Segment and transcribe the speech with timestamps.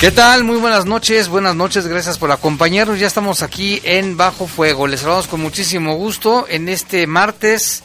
[0.00, 0.44] ¿Qué tal?
[0.44, 3.00] Muy buenas noches, buenas noches, gracias por acompañarnos.
[3.00, 4.86] Ya estamos aquí en Bajo Fuego.
[4.86, 7.82] Les saludamos con muchísimo gusto en este martes.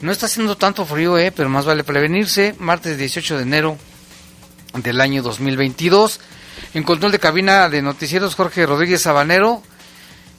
[0.00, 2.56] No está haciendo tanto frío, eh, pero más vale prevenirse.
[2.58, 3.78] Martes 18 de enero
[4.82, 6.18] del año 2022.
[6.74, 9.62] En control de cabina de noticieros, Jorge Rodríguez Sabanero,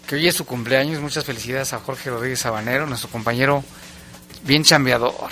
[0.08, 0.99] que hoy es su cumpleaños.
[0.99, 3.63] Muchas felicidades a Jorge Rodríguez Sabanero, nuestro compañero
[4.43, 5.31] bien chambeador.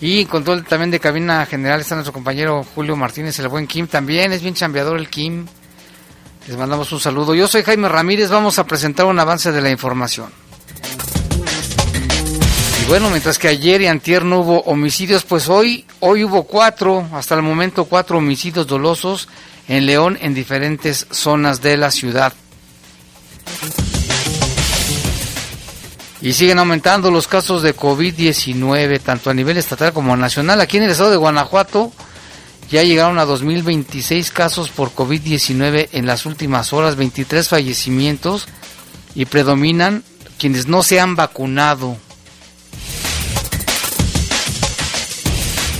[0.00, 3.86] Y en control también de cabina general está nuestro compañero Julio Martínez, el buen Kim.
[3.86, 5.46] También es bien chambeador el Kim.
[6.48, 7.34] Les mandamos un saludo.
[7.34, 10.30] Yo soy Jaime Ramírez, vamos a presentar un avance de la información.
[12.82, 17.06] Y bueno, mientras que ayer y antier no hubo homicidios, pues hoy, hoy hubo cuatro,
[17.12, 19.28] hasta el momento cuatro homicidios dolosos
[19.68, 22.32] en León en diferentes zonas de la ciudad.
[26.22, 30.60] Y siguen aumentando los casos de COVID-19, tanto a nivel estatal como nacional.
[30.60, 31.92] Aquí en el estado de Guanajuato
[32.70, 38.46] ya llegaron a 2.026 casos por COVID-19 en las últimas horas, 23 fallecimientos
[39.14, 40.04] y predominan
[40.38, 41.96] quienes no se han vacunado.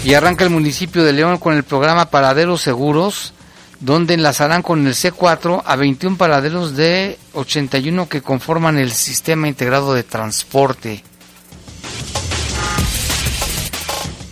[0.05, 3.35] Y arranca el municipio de León con el programa Paraderos Seguros
[3.81, 9.95] donde enlazarán con el C4 a 21 paraderos de 81 que conforman el sistema integrado
[9.95, 11.03] de transporte.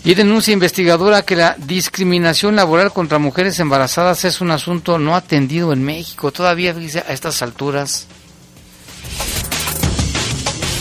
[0.04, 5.72] Y denuncia investigadora que la discriminación laboral contra mujeres embarazadas es un asunto no atendido
[5.72, 8.06] en México, todavía a estas alturas.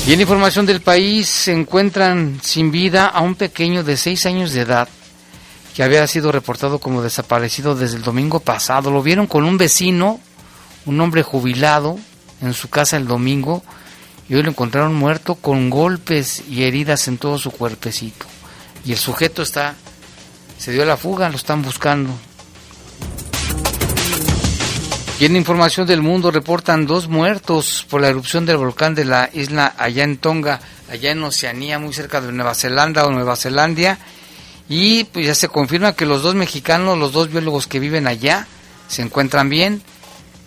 [0.05, 4.53] Y en información del país se encuentran sin vida a un pequeño de 6 años
[4.53, 4.87] de edad
[5.77, 8.89] que había sido reportado como desaparecido desde el domingo pasado.
[8.89, 10.19] Lo vieron con un vecino,
[10.87, 11.99] un hombre jubilado,
[12.41, 13.61] en su casa el domingo,
[14.27, 18.25] y hoy lo encontraron muerto con golpes y heridas en todo su cuerpecito.
[18.85, 19.75] Y el sujeto está,
[20.57, 22.09] se dio la fuga, lo están buscando.
[25.19, 29.29] Y en información del mundo reportan dos muertos por la erupción del volcán de la
[29.31, 30.59] isla allá en Tonga,
[30.89, 33.99] allá en Oceanía, muy cerca de Nueva Zelanda o Nueva Zelandia
[34.69, 38.47] y pues ya se confirma que los dos mexicanos, los dos biólogos que viven allá,
[38.87, 39.81] se encuentran bien,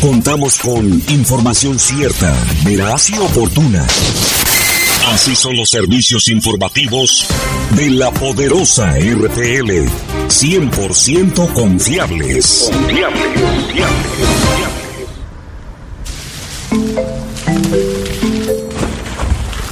[0.00, 2.32] Contamos con información cierta,
[2.64, 3.84] veraz y oportuna.
[5.08, 7.26] Así son los servicios informativos
[7.74, 9.88] de la poderosa RPL.
[10.28, 12.70] 100% confiables.
[12.72, 13.22] Confiables.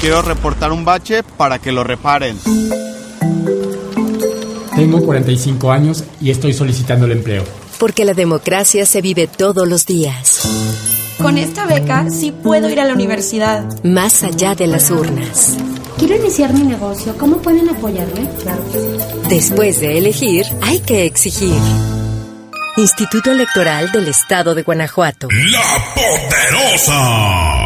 [0.00, 2.36] Quiero reportar un bache para que lo reparen.
[4.74, 7.65] Tengo 45 años y estoy solicitando el empleo.
[7.78, 10.42] Porque la democracia se vive todos los días.
[11.18, 13.64] Con esta beca sí puedo ir a la universidad.
[13.82, 15.56] Más allá de las urnas.
[15.98, 17.16] Quiero iniciar mi negocio.
[17.16, 18.28] ¿Cómo pueden apoyarme?
[18.42, 18.62] Claro
[19.28, 21.56] Después de elegir, hay que exigir.
[22.76, 25.28] Instituto Electoral del Estado de Guanajuato.
[25.30, 27.65] La Poderosa.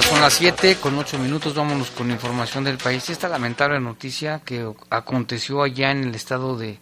[0.00, 3.10] Son las 7 con 8 minutos, vámonos con información del país.
[3.10, 6.78] Esta lamentable noticia que aconteció allá en el estado de,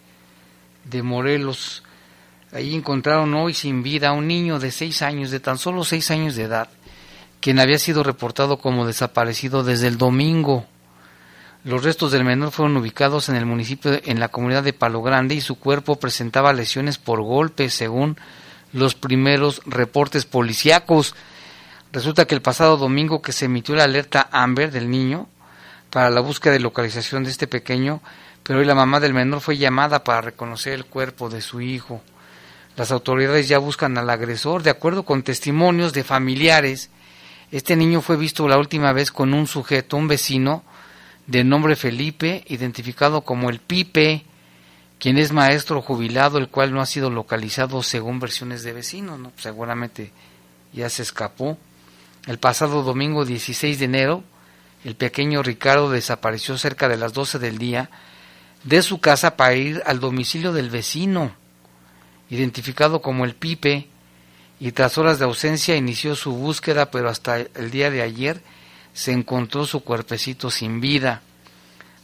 [0.85, 1.83] de Morelos.
[2.53, 6.11] Ahí encontraron hoy sin vida a un niño de 6 años, de tan solo 6
[6.11, 6.69] años de edad,
[7.41, 10.65] quien había sido reportado como desaparecido desde el domingo.
[11.65, 15.35] Los restos del menor fueron ubicados en el municipio, en la comunidad de Palo Grande,
[15.35, 18.17] y su cuerpo presentaba lesiones por golpes, según
[18.71, 21.13] los primeros reportes policíacos.
[21.93, 25.27] Resulta que el pasado domingo que se emitió la alerta Amber del niño
[25.89, 28.01] para la búsqueda de localización de este pequeño,
[28.43, 32.01] pero hoy la mamá del menor fue llamada para reconocer el cuerpo de su hijo.
[32.77, 34.63] Las autoridades ya buscan al agresor.
[34.63, 36.89] De acuerdo con testimonios de familiares,
[37.51, 40.63] este niño fue visto la última vez con un sujeto, un vecino,
[41.27, 44.23] de nombre Felipe, identificado como el Pipe,
[44.97, 49.33] quien es maestro jubilado, el cual no ha sido localizado según versiones de vecinos, ¿no?
[49.35, 50.13] seguramente
[50.71, 51.57] ya se escapó.
[52.27, 54.23] El pasado domingo 16 de enero,
[54.83, 57.89] el pequeño Ricardo desapareció cerca de las 12 del día
[58.63, 61.31] de su casa para ir al domicilio del vecino,
[62.29, 63.87] identificado como el Pipe,
[64.59, 68.43] y tras horas de ausencia inició su búsqueda, pero hasta el día de ayer
[68.93, 71.23] se encontró su cuerpecito sin vida.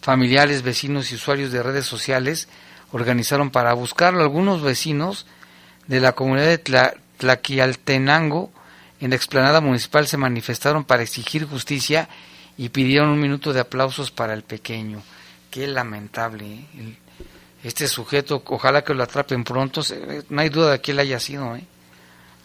[0.02, 2.48] Familiares, vecinos y usuarios de redes sociales
[2.92, 4.24] organizaron para buscarlo.
[4.24, 5.28] Algunos vecinos
[5.86, 8.52] de la comunidad de Tla Tlaquialtenango
[9.00, 12.10] en la explanada municipal se manifestaron para exigir justicia
[12.58, 15.04] y pidieron un minuto de aplausos para el pequeño.
[15.52, 16.46] Qué lamentable.
[16.46, 16.98] ¿eh?
[17.64, 19.82] Este sujeto, ojalá que lo atrapen pronto.
[20.30, 21.56] No hay duda de que él haya sido.
[21.56, 21.66] ¿eh?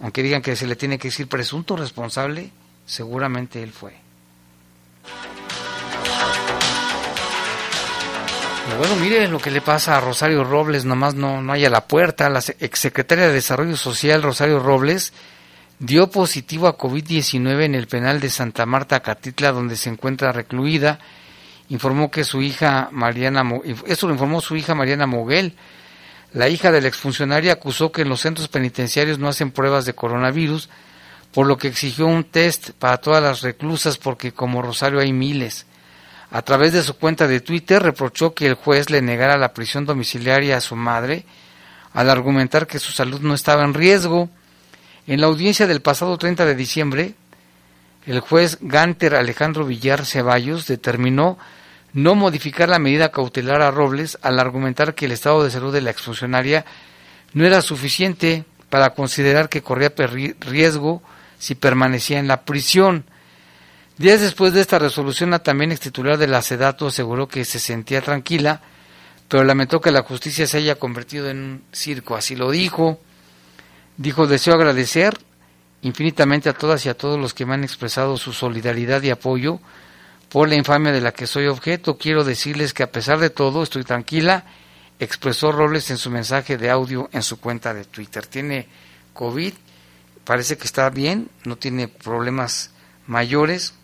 [0.00, 2.50] Aunque digan que se le tiene que decir presunto responsable,
[2.84, 3.94] seguramente él fue.
[8.66, 11.70] Pero bueno, mire lo que le pasa a Rosario Robles, nomás no, no hay a
[11.70, 12.28] la puerta.
[12.28, 15.12] La exsecretaria de Desarrollo Social, Rosario Robles,
[15.82, 21.00] dio positivo a COVID-19 en el penal de Santa Marta, Catitla, donde se encuentra recluida.
[21.70, 23.43] Informó que su hija Mariana,
[23.87, 25.56] eso lo informó su hija Mariana Moguel.
[26.32, 29.94] La hija de la exfuncionaria acusó que en los centros penitenciarios no hacen pruebas de
[29.94, 30.69] coronavirus,
[31.32, 35.67] por lo que exigió un test para todas las reclusas porque como Rosario hay miles.
[36.31, 39.84] A través de su cuenta de Twitter reprochó que el juez le negara la prisión
[39.84, 41.25] domiciliaria a su madre
[41.93, 44.31] al argumentar que su salud no estaba en riesgo.
[45.06, 47.14] En la audiencia del pasado 30 de diciembre,
[48.06, 51.38] el juez Ganter Alejandro Villar Ceballos determinó
[51.92, 55.80] no modificar la medida cautelar a Robles al argumentar que el estado de salud de
[55.80, 56.64] la exfuncionaria
[57.32, 59.92] no era suficiente para considerar que corría
[60.40, 61.02] riesgo
[61.36, 63.04] si permanecía en la prisión.
[63.98, 67.58] Días después de esta resolución, la también ex titular de la SEDATO aseguró que se
[67.58, 68.62] sentía tranquila,
[69.28, 72.14] pero lamentó que la justicia se haya convertido en un circo.
[72.14, 73.00] Así lo dijo.
[73.96, 75.19] Dijo, deseo agradecer
[75.82, 79.61] infinitamente a todas y a todos los que me han expresado su solidaridad y apoyo
[80.29, 81.99] por la infamia de la que soy objeto.
[81.99, 84.44] Quiero decirles que a pesar de todo estoy tranquila,
[84.99, 88.27] expresó Robles en su mensaje de audio en su cuenta de Twitter.
[88.27, 88.67] Tiene
[89.13, 89.53] COVID,
[90.25, 92.70] parece que está bien, no tiene problemas
[93.06, 93.75] mayores,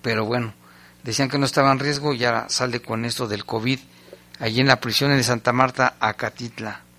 [0.00, 0.54] pero bueno,
[1.02, 3.80] decían que no estaba en riesgo y ahora sale con esto del COVID
[4.38, 6.89] allí en la prisión de Santa Marta, Acatitla.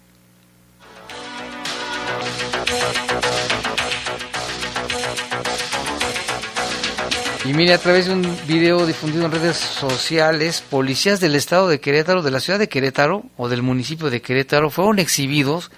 [7.43, 11.79] Y mire, a través de un video difundido en redes sociales, policías del estado de
[11.79, 15.71] Querétaro, de la ciudad de Querétaro o del municipio de Querétaro, fueron exhibidos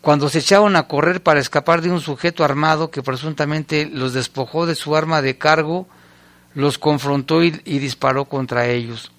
[0.00, 4.66] cuando se echaron a correr para escapar de un sujeto armado que presuntamente los despojó
[4.66, 5.88] de su arma de cargo,
[6.54, 9.10] los confrontó y, y disparó contra ellos.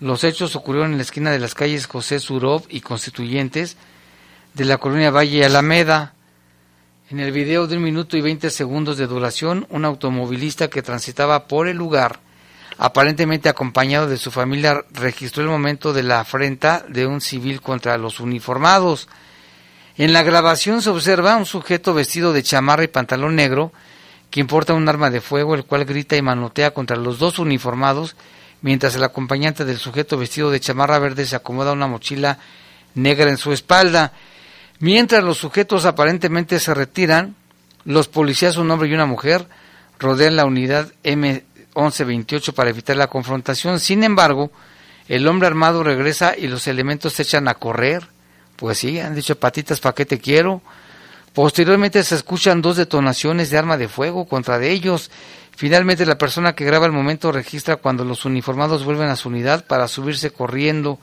[0.00, 3.76] Los hechos ocurrieron en la esquina de las calles José Surov y Constituyentes
[4.54, 6.14] de la colonia Valle Alameda.
[7.14, 11.46] En el video de un minuto y veinte segundos de duración, un automovilista que transitaba
[11.46, 12.18] por el lugar
[12.76, 17.96] aparentemente acompañado de su familia, registró el momento de la afrenta de un civil contra
[17.98, 19.08] los uniformados.
[19.96, 23.70] En la grabación se observa un sujeto vestido de chamarra y pantalón negro
[24.28, 28.16] quien porta un arma de fuego, el cual grita y manotea contra los dos uniformados,
[28.60, 32.40] mientras el acompañante del sujeto vestido de chamarra verde se acomoda una mochila
[32.96, 34.12] negra en su espalda.
[34.84, 37.36] Mientras los sujetos aparentemente se retiran,
[37.86, 39.46] los policías, un hombre y una mujer,
[39.98, 43.80] rodean la unidad M1128 para evitar la confrontación.
[43.80, 44.50] Sin embargo,
[45.08, 48.06] el hombre armado regresa y los elementos se echan a correr.
[48.56, 50.60] Pues sí, han dicho patitas, ¿para qué te quiero?
[51.32, 55.10] Posteriormente se escuchan dos detonaciones de arma de fuego contra de ellos.
[55.56, 59.64] Finalmente la persona que graba el momento registra cuando los uniformados vuelven a su unidad
[59.66, 60.98] para subirse corriendo.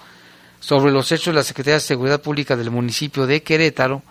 [0.61, 4.03] Sobre los hechos, la Secretaría de Seguridad Pública del municipio de Querétaro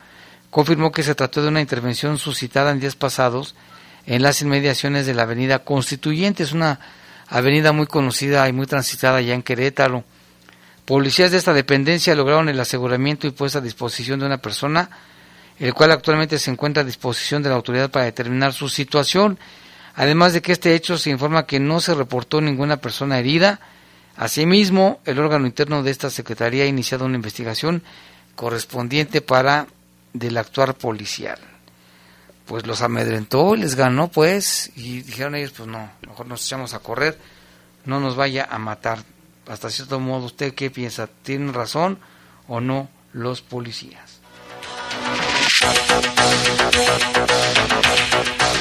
[0.50, 3.54] confirmó que se trató de una intervención suscitada en días pasados
[4.04, 6.42] en las inmediaciones de la avenida Constituyente.
[6.42, 6.80] Es una
[7.28, 10.04] avenida muy conocida y muy transitada ya en Querétaro.
[10.84, 14.90] Policías de esta dependencia lograron el aseguramiento y puesta a disposición de una persona
[15.60, 19.38] el cual actualmente se encuentra a disposición de la autoridad para determinar su situación.
[19.94, 23.60] Además de que este hecho se informa que no se reportó ninguna persona herida.
[24.20, 27.82] Asimismo, el órgano interno de esta Secretaría ha iniciado una investigación
[28.36, 29.66] correspondiente para
[30.12, 31.38] del actuar policial.
[32.44, 36.80] Pues los amedrentó, les ganó pues, y dijeron ellos, pues no, mejor nos echamos a
[36.80, 37.18] correr,
[37.86, 38.98] no nos vaya a matar.
[39.48, 41.08] Hasta cierto modo, ¿usted qué piensa?
[41.22, 41.98] ¿Tienen razón
[42.46, 44.20] o no los policías?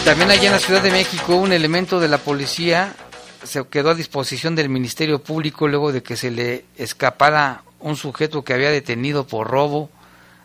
[0.05, 2.95] También allá en la Ciudad de México un elemento de la policía
[3.43, 8.43] se quedó a disposición del Ministerio Público luego de que se le escapara un sujeto
[8.43, 9.89] que había detenido por robo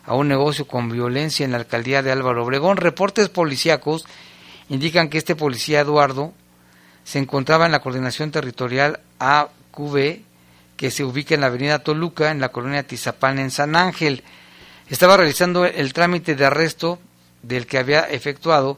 [0.05, 2.77] a un negocio con violencia en la alcaldía de Álvaro Obregón.
[2.77, 4.05] Reportes policíacos
[4.69, 6.33] indican que este policía Eduardo
[7.03, 10.19] se encontraba en la coordinación territorial AQB
[10.77, 14.23] que se ubica en la avenida Toluca, en la colonia Tizapán, en San Ángel
[14.89, 16.99] estaba realizando el trámite de arresto
[17.41, 18.77] del que había efectuado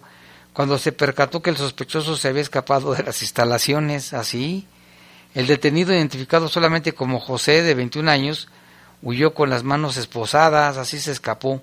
[0.58, 4.14] cuando se percató que el sospechoso se había escapado de las instalaciones.
[4.14, 4.66] Así,
[5.36, 8.48] el detenido, identificado solamente como José, de 21 años,
[9.04, 11.62] huyó con las manos esposadas, así se escapó.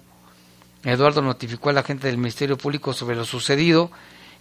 [0.84, 3.90] Eduardo notificó a la gente del Ministerio Público sobre lo sucedido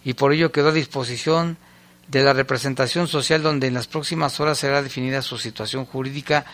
[0.04, 1.58] y por ello quedó a disposición
[2.06, 6.44] de la representación social donde en las próximas horas será definida su situación jurídica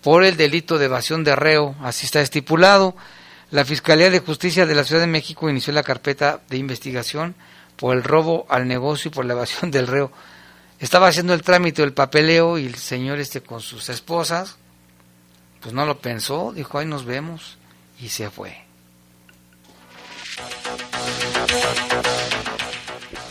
[0.00, 2.94] por el delito de evasión de reo, así está estipulado.
[3.52, 7.34] La Fiscalía de Justicia de la Ciudad de México inició la carpeta de investigación
[7.76, 10.10] por el robo al negocio y por la evasión del reo.
[10.80, 14.56] Estaba haciendo el trámite del papeleo y el señor este con sus esposas,
[15.60, 17.58] pues no lo pensó, dijo, ahí nos vemos
[18.00, 18.56] y se fue.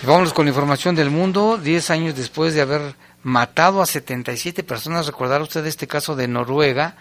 [0.04, 1.58] Y vámonos con la información del mundo.
[1.58, 5.08] Diez años después de haber matado a 77 personas.
[5.08, 6.96] Recordar usted este caso de Noruega.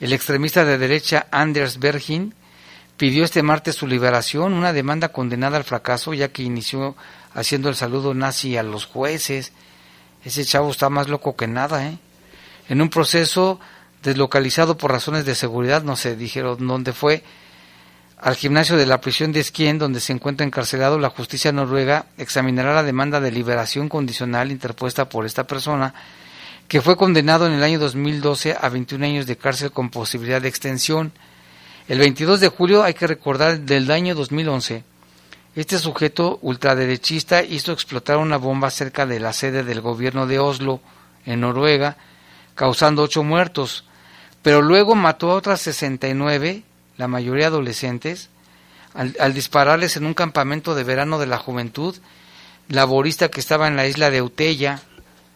[0.00, 2.34] El extremista de derecha Anders Bergin
[2.98, 6.96] pidió este martes su liberación, una demanda condenada al fracaso, ya que inició
[7.32, 9.52] haciendo el saludo nazi a los jueces.
[10.24, 11.96] Ese chavo está más loco que nada, ¿eh?
[12.68, 13.60] En un proceso
[14.02, 17.22] deslocalizado por razones de seguridad, no se dijeron dónde fue,
[18.20, 22.74] al gimnasio de la prisión de Esquien, donde se encuentra encarcelado, la justicia noruega examinará
[22.74, 25.94] la demanda de liberación condicional interpuesta por esta persona,
[26.66, 30.48] que fue condenado en el año 2012 a 21 años de cárcel con posibilidad de
[30.48, 31.12] extensión.
[31.88, 34.84] El 22 de julio, hay que recordar, del año 2011,
[35.56, 40.82] este sujeto ultraderechista hizo explotar una bomba cerca de la sede del gobierno de Oslo,
[41.24, 41.96] en Noruega,
[42.54, 43.84] causando ocho muertos,
[44.42, 46.62] pero luego mató a otras 69
[46.98, 48.28] la mayoría adolescentes,
[48.92, 51.96] al, dispararles en un campamento de verano de la juventud
[52.68, 54.82] laborista que estaba en la isla de Utella,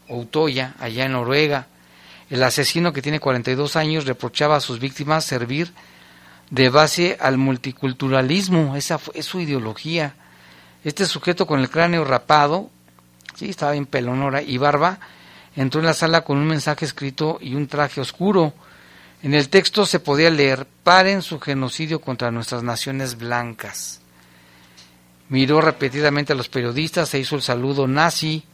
[0.07, 1.69] Utoya, allá en Noruega.
[2.29, 5.73] El asesino, que tiene 42 años, reprochaba a sus víctimas servir
[6.53, 10.15] de base al multiculturalismo, esa fue su ideología.
[10.85, 12.69] Este sujeto con el cráneo rapado,
[13.35, 15.01] sí, estaba en pelonora y barba,
[15.57, 18.53] entró en la sala con un mensaje escrito y un traje oscuro.
[19.23, 24.03] En el texto se podía leer, paren su genocidio contra nuestras naciones blancas.
[25.31, 28.45] Miró repetidamente a los periodistas, se hizo el saludo nazi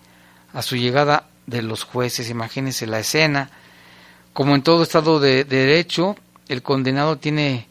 [0.53, 2.31] a su llegada de los jueces.
[2.31, 3.51] Imagínense la escena.
[4.33, 6.15] Como en todo Estado de, Derecho,
[6.49, 7.67] el condenado tiene,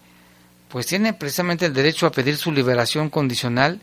[0.69, 3.81] pues tiene precisamente el derecho a pedir su liberación condicional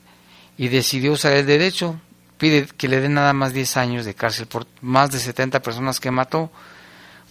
[0.56, 2.00] y decidió usar el derecho.
[2.38, 6.00] Pide que le den nada más 10 años de cárcel por más de 70 personas
[6.00, 6.50] que mató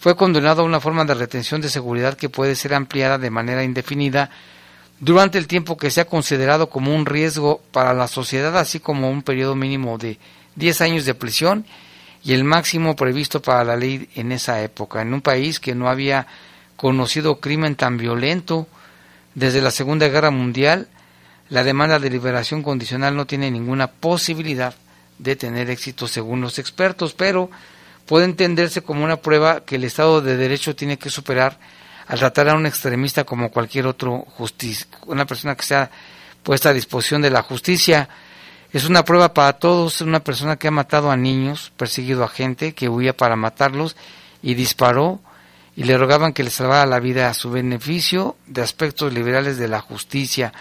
[0.04, 3.64] fue condenado a una forma de retención de seguridad que puede ser ampliada de manera
[3.64, 4.28] indefinida
[5.00, 9.22] durante el tiempo que sea considerado como un riesgo para la sociedad, así como un
[9.22, 10.18] periodo mínimo de
[10.56, 11.64] 10 años de prisión
[12.22, 15.88] y el máximo previsto para la ley en esa época, en un país que no
[15.88, 16.26] había
[16.76, 18.66] conocido crimen tan violento
[19.34, 20.88] desde la Segunda Guerra Mundial,
[21.48, 24.74] la demanda de liberación condicional no tiene ninguna posibilidad
[25.18, 27.50] de tener éxito según los expertos, pero
[28.06, 31.58] puede entenderse como una prueba que el Estado de Derecho tiene que superar
[32.06, 35.90] al tratar a un extremista como cualquier otro justicia, una persona que sea
[36.42, 38.08] puesta a disposición de la justicia.
[38.72, 42.74] Es una prueba para todos, una persona que ha matado a niños, perseguido a gente,
[42.74, 43.96] que huía para matarlos
[44.42, 45.20] y disparó
[45.76, 49.68] y le rogaban que le salvara la vida a su beneficio de aspectos liberales de
[49.68, 50.52] la justicia.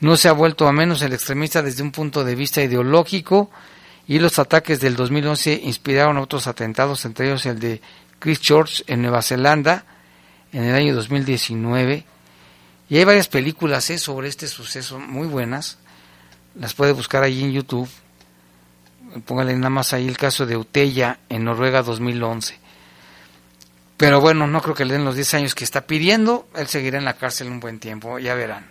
[0.00, 3.50] No se ha vuelto a menos el extremista desde un punto de vista ideológico
[4.06, 7.80] y los ataques del 2011 inspiraron otros atentados, entre ellos el de
[8.18, 9.84] Christchurch en Nueva Zelanda
[10.52, 12.04] en el año 2019.
[12.88, 13.98] Y hay varias películas ¿eh?
[13.98, 15.78] sobre este suceso muy buenas.
[16.54, 17.88] Las puede buscar ahí en YouTube.
[19.26, 22.65] Póngale nada más ahí el caso de Utella en Noruega 2011.
[23.96, 26.46] Pero bueno, no creo que le den los 10 años que está pidiendo.
[26.54, 28.66] Él seguirá en la cárcel un buen tiempo, ya verán.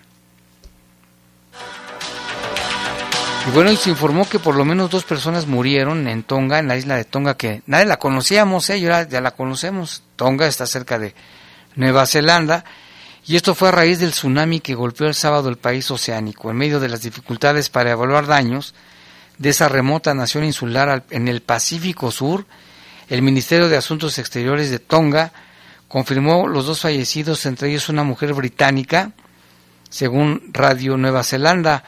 [3.47, 6.67] Y bueno, y se informó que por lo menos dos personas murieron en Tonga, en
[6.67, 8.79] la isla de Tonga, que nadie la conocíamos, ¿eh?
[8.79, 10.03] ya, ya la conocemos.
[10.15, 11.13] Tonga está cerca de
[11.75, 12.65] Nueva Zelanda.
[13.27, 16.57] Y esto fue a raíz del tsunami que golpeó el sábado el país oceánico, en
[16.57, 18.75] medio de las dificultades para evaluar daños
[19.39, 22.45] de esa remota nación insular en el Pacífico Sur
[23.07, 25.31] el Ministerio de Asuntos Exteriores de Tonga
[25.87, 29.11] confirmó los dos fallecidos, entre ellos una mujer británica,
[29.89, 31.83] según Radio Nueva Zelanda.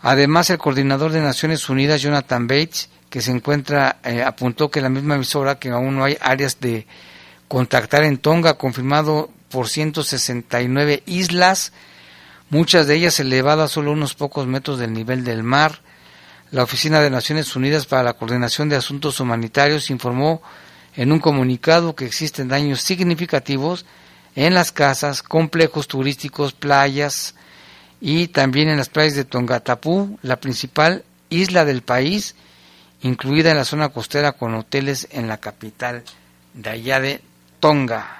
[0.00, 4.90] Además, el coordinador de Naciones Unidas, Jonathan Bates, que se encuentra, eh, apuntó que la
[4.90, 6.86] misma emisora, que aún no hay áreas de
[7.48, 11.72] contactar en Tonga, confirmado por 169 islas,
[12.50, 15.80] muchas de ellas elevadas solo unos pocos metros del nivel del mar.
[16.50, 20.40] La Oficina de Naciones Unidas para la Coordinación de Asuntos Humanitarios informó
[20.96, 23.84] en un comunicado que existen daños significativos
[24.34, 27.34] en las casas, complejos turísticos, playas
[28.00, 32.34] y también en las playas de Tongatapú, la principal isla del país,
[33.02, 36.02] incluida en la zona costera con hoteles en la capital
[36.54, 37.20] de allá de
[37.60, 38.17] Tonga.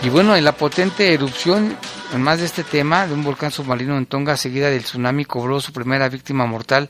[0.00, 1.76] Y bueno, en la potente erupción,
[2.16, 5.72] más de este tema, de un volcán submarino en Tonga, seguida del tsunami, cobró su
[5.72, 6.88] primera víctima mortal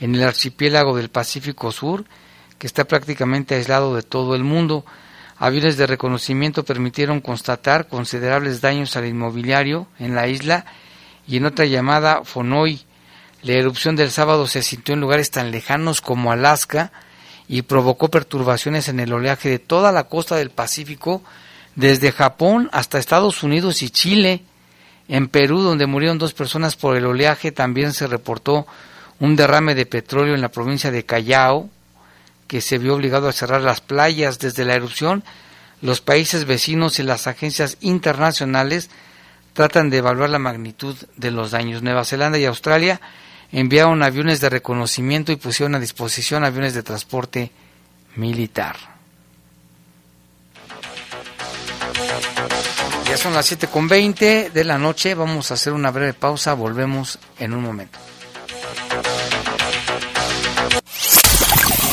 [0.00, 2.06] en el archipiélago del Pacífico Sur,
[2.58, 4.86] que está prácticamente aislado de todo el mundo.
[5.36, 10.64] Aviones de reconocimiento permitieron constatar considerables daños al inmobiliario en la isla
[11.28, 12.80] y en otra llamada Fonoi.
[13.42, 16.90] La erupción del sábado se sintió en lugares tan lejanos como Alaska
[17.48, 21.22] y provocó perturbaciones en el oleaje de toda la costa del Pacífico,
[21.76, 24.42] desde Japón hasta Estados Unidos y Chile.
[25.08, 28.66] En Perú, donde murieron dos personas por el oleaje, también se reportó
[29.20, 31.70] un derrame de petróleo en la provincia de Callao,
[32.48, 35.22] que se vio obligado a cerrar las playas desde la erupción.
[35.80, 38.90] Los países vecinos y las agencias internacionales
[39.52, 41.82] tratan de evaluar la magnitud de los daños.
[41.82, 43.00] Nueva Zelanda y Australia
[43.52, 47.52] enviaron aviones de reconocimiento y pusieron a disposición aviones de transporte
[48.16, 48.95] militar.
[53.08, 57.54] Ya son las 7.20 de la noche, vamos a hacer una breve pausa, volvemos en
[57.54, 57.98] un momento.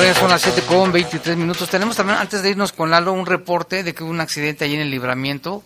[0.00, 1.68] Son las 7 con 23 minutos.
[1.68, 4.74] Tenemos también, antes de irnos con Lalo, un reporte de que hubo un accidente allí
[4.74, 5.62] en el libramiento,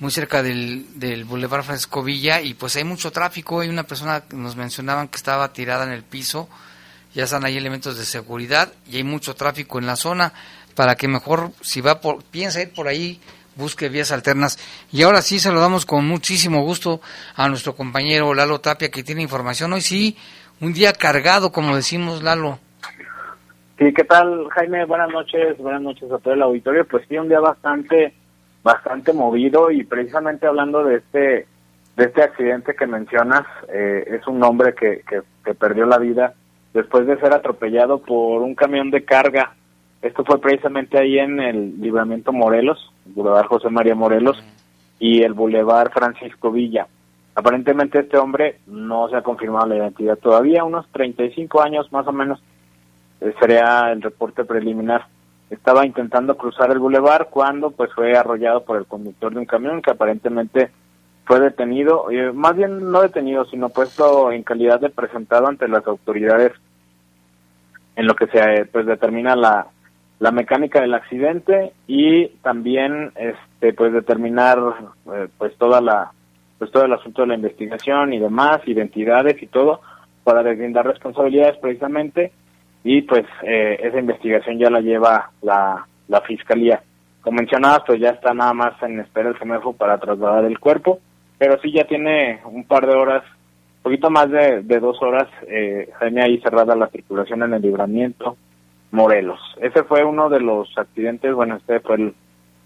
[0.00, 3.60] muy cerca del, del Boulevard Francisco Villa, y pues hay mucho tráfico.
[3.60, 6.48] Hay una persona que nos mencionaban que estaba tirada en el piso.
[7.14, 10.34] Ya están ahí elementos de seguridad y hay mucho tráfico en la zona
[10.74, 13.18] para que mejor, si va por, piensa ir por ahí,
[13.56, 14.58] busque vías alternas.
[14.92, 17.00] Y ahora sí saludamos con muchísimo gusto
[17.34, 19.72] a nuestro compañero Lalo Tapia que tiene información.
[19.72, 20.16] Hoy sí,
[20.60, 22.60] un día cargado, como decimos Lalo.
[23.80, 24.84] Sí, ¿qué tal, Jaime?
[24.84, 26.86] Buenas noches, buenas noches a todo el auditorio.
[26.86, 28.12] Pues sí, un día bastante,
[28.62, 31.46] bastante movido y precisamente hablando de este,
[31.96, 36.34] de este accidente que mencionas, eh, es un hombre que, que, perdió la vida
[36.74, 39.54] después de ser atropellado por un camión de carga.
[40.02, 44.44] Esto fue precisamente ahí en el libramiento Morelos, el Boulevard José María Morelos
[44.98, 46.86] y el Boulevard Francisco Villa.
[47.34, 52.12] Aparentemente este hombre no se ha confirmado la identidad todavía, unos 35 años más o
[52.12, 52.42] menos
[53.38, 55.06] sería el reporte preliminar.
[55.50, 59.82] Estaba intentando cruzar el bulevar cuando pues fue arrollado por el conductor de un camión
[59.82, 60.70] que aparentemente
[61.24, 65.86] fue detenido, eh, más bien no detenido, sino puesto en calidad de presentado ante las
[65.86, 66.52] autoridades
[67.96, 69.66] en lo que se pues determina la,
[70.18, 74.58] la mecánica del accidente y también este pues determinar
[75.12, 76.12] eh, pues toda la
[76.58, 79.80] pues todo el asunto de la investigación y demás identidades y todo
[80.24, 82.32] para deslindar responsabilidades precisamente
[82.82, 86.82] y pues eh, esa investigación ya la lleva la, la fiscalía.
[87.20, 91.00] Como mencionabas, pues ya está nada más en espera el CEMEFO para trasladar el cuerpo,
[91.38, 93.22] pero sí ya tiene un par de horas,
[93.82, 98.36] poquito más de, de dos horas, eh, ahí cerrada la circulación en el libramiento
[98.92, 99.40] Morelos.
[99.60, 102.14] Ese fue uno de los accidentes, bueno, este fue el,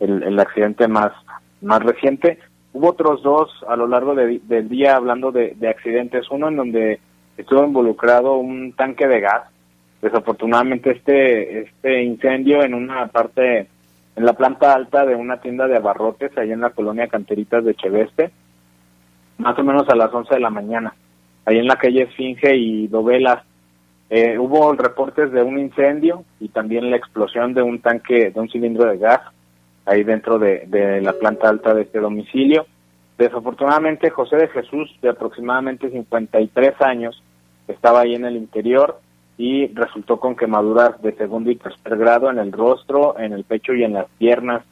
[0.01, 1.13] el, accidente más,
[1.61, 2.39] más reciente.
[2.73, 7.01] Hubo otros dos a lo largo de, del día hablando de accidentes, uno en donde
[7.37, 9.54] estuvo involucrado un tanque de gas
[10.03, 13.69] desafortunadamente este este incendio en una parte
[14.17, 17.75] en la planta alta de una tienda de abarrotes ahí en la colonia Canteritas de
[17.75, 18.31] Cheveste
[19.39, 20.95] más o menos a las 11 de la mañana
[21.45, 23.43] ahí en la calle Esfinge y Dovelas.
[24.11, 28.49] Eh, hubo reportes de un incendio y también la explosión de un tanque de un
[28.49, 29.21] cilindro de gas
[29.87, 32.67] ahí dentro de, de la planta alta de este domicilio.
[33.19, 37.23] Desafortunadamente José de Jesús de aproximadamente 53 años
[37.69, 39.01] estaba ahí en el interior
[39.37, 43.75] y resultó con quemaduras de segundo y tercer grado en el rostro, en el pecho
[43.75, 44.63] y en las piernas.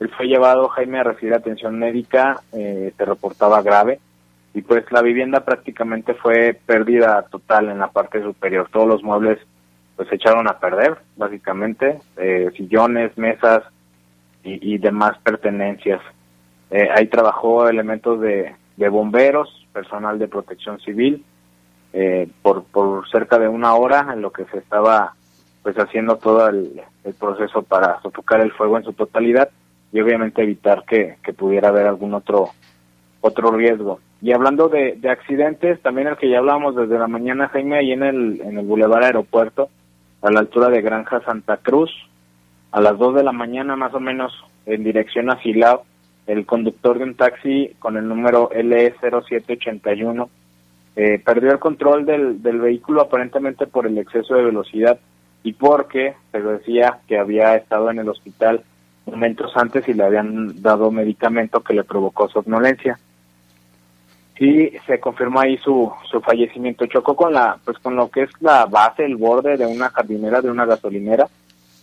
[0.00, 4.00] Él fue llevado, Jaime, a recibir atención médica, eh, se reportaba grave,
[4.54, 8.68] y pues la vivienda prácticamente fue pérdida total en la parte superior.
[8.72, 9.38] Todos los muebles
[9.96, 13.64] pues se echaron a perder, básicamente, eh, sillones, mesas
[14.44, 16.00] y, demás pertenencias.
[16.70, 18.54] Eh, ahí trabajó elementos de
[18.88, 21.22] bomberos, personal de protección civil,
[21.92, 25.14] eh, por, por cerca de una hora en lo que se estaba
[25.62, 26.80] pues haciendo todo el,
[27.18, 29.48] proceso para sofocar el fuego en su totalidad
[29.92, 32.50] y obviamente evitar que, que pudiera haber algún otro
[33.20, 34.00] otro riesgo.
[34.20, 37.92] Y hablando de, de, accidentes, también el que ya hablábamos desde la mañana, Jaime, ahí
[37.92, 39.70] en el, en el Boulevard Aeropuerto,
[40.22, 41.90] a la altura de Granja Santa Cruz,
[42.72, 44.32] a las 2 de la mañana más o menos
[44.66, 45.84] en dirección a Silao,
[46.26, 50.28] el conductor de un taxi con el número LE0781
[51.00, 54.98] eh, perdió el control del, del vehículo aparentemente por el exceso de velocidad
[55.44, 58.64] y porque se decía que había estado en el hospital
[59.06, 62.98] momentos antes y le habían dado medicamento que le provocó somnolencia.
[64.40, 66.86] Y se confirmó ahí su, su fallecimiento.
[66.86, 70.40] Chocó con la, pues con lo que es la base, el borde de una jardinera,
[70.40, 71.28] de una gasolinera.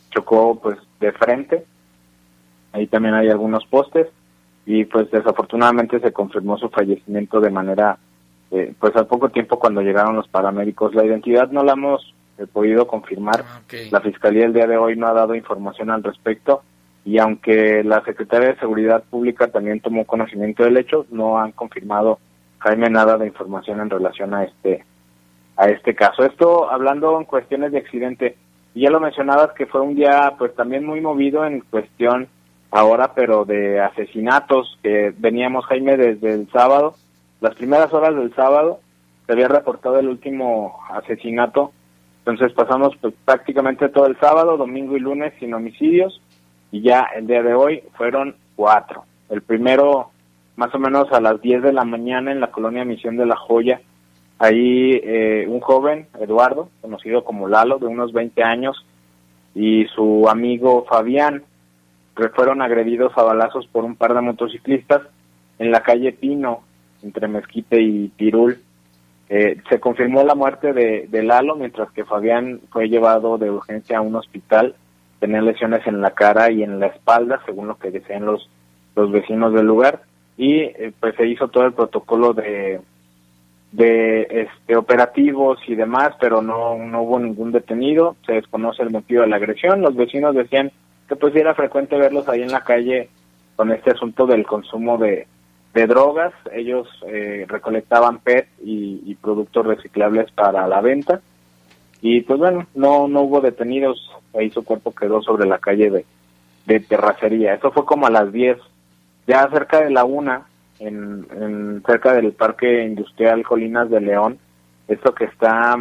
[0.10, 1.64] Chocó pues de frente.
[2.74, 4.08] Ahí también hay algunos postes.
[4.66, 7.98] Y pues desafortunadamente se confirmó su fallecimiento de manera,
[8.52, 10.96] eh, pues al poco tiempo cuando llegaron los paramédicos.
[10.96, 13.44] La identidad no la hemos eh, podido confirmar.
[13.92, 16.62] La fiscalía el día de hoy no ha dado información al respecto
[17.06, 22.20] y aunque la Secretaría de Seguridad Pública también tomó conocimiento del hecho, no han confirmado
[22.60, 24.84] Jaime nada de información en relación a este
[25.56, 26.26] a este caso.
[26.26, 28.36] Esto hablando en cuestiones de accidente,
[28.74, 32.28] y ya lo mencionabas que fue un día pues también muy movido en cuestión
[32.72, 36.96] ahora, pero de asesinatos que veníamos Jaime desde el sábado,
[37.46, 38.80] las primeras horas del sábado
[39.28, 41.74] se había reportado el último asesinato,
[42.20, 46.20] entonces pasamos pues, prácticamente todo el sábado, domingo y lunes sin homicidios
[46.72, 49.06] y ya el día de hoy fueron cuatro.
[49.30, 50.10] El primero
[50.56, 53.36] más o menos a las 10 de la mañana en la colonia Misión de la
[53.36, 53.80] Joya.
[54.40, 58.84] Ahí eh, un joven, Eduardo, conocido como Lalo, de unos 20 años,
[59.54, 61.44] y su amigo Fabián
[62.34, 65.04] fueron agredidos a balazos por un par de motociclistas
[65.60, 66.64] en la calle Pino,
[67.06, 68.60] entre Mezquite y Pirul.
[69.30, 73.98] Eh, se confirmó la muerte de, de Lalo, mientras que Fabián fue llevado de urgencia
[73.98, 74.76] a un hospital
[75.20, 78.50] tenía lesiones en la cara y en la espalda, según lo que decían los,
[78.96, 80.02] los vecinos del lugar,
[80.38, 82.82] y eh, pues se hizo todo el protocolo de,
[83.72, 89.22] de este, operativos y demás, pero no, no hubo ningún detenido, se desconoce el motivo
[89.22, 90.72] de la agresión, los vecinos decían
[91.08, 93.10] que pues era frecuente verlos ahí en la calle
[93.56, 95.28] con este asunto del consumo de,
[95.76, 101.20] de drogas, ellos eh, recolectaban PET y, productos reciclables para la venta,
[102.02, 106.06] y pues bueno, no, no hubo detenidos, ahí su cuerpo quedó sobre la calle de,
[106.66, 107.56] de terracería.
[107.56, 108.58] Eso fue como a las 10,
[109.28, 110.46] ya cerca de la una,
[110.80, 114.40] en, en cerca del Parque Industrial Colinas de León,
[114.88, 115.78] esto que está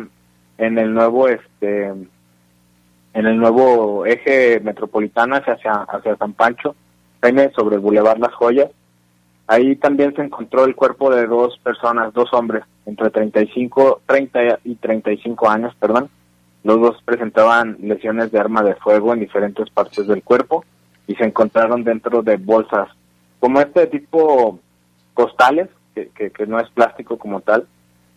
[0.59, 6.75] en el nuevo este en el nuevo eje metropolitano hacia hacia San Pancho,
[7.55, 8.71] sobre el Boulevard Las Joyas.
[9.47, 14.75] Ahí también se encontró el cuerpo de dos personas, dos hombres, entre 35, 30 y
[14.77, 16.09] 35 años, perdón.
[16.63, 20.65] Los dos presentaban lesiones de arma de fuego en diferentes partes del cuerpo
[21.07, 22.89] y se encontraron dentro de bolsas
[23.45, 24.59] como este tipo
[25.13, 27.67] costales, que, que, no es plástico como tal,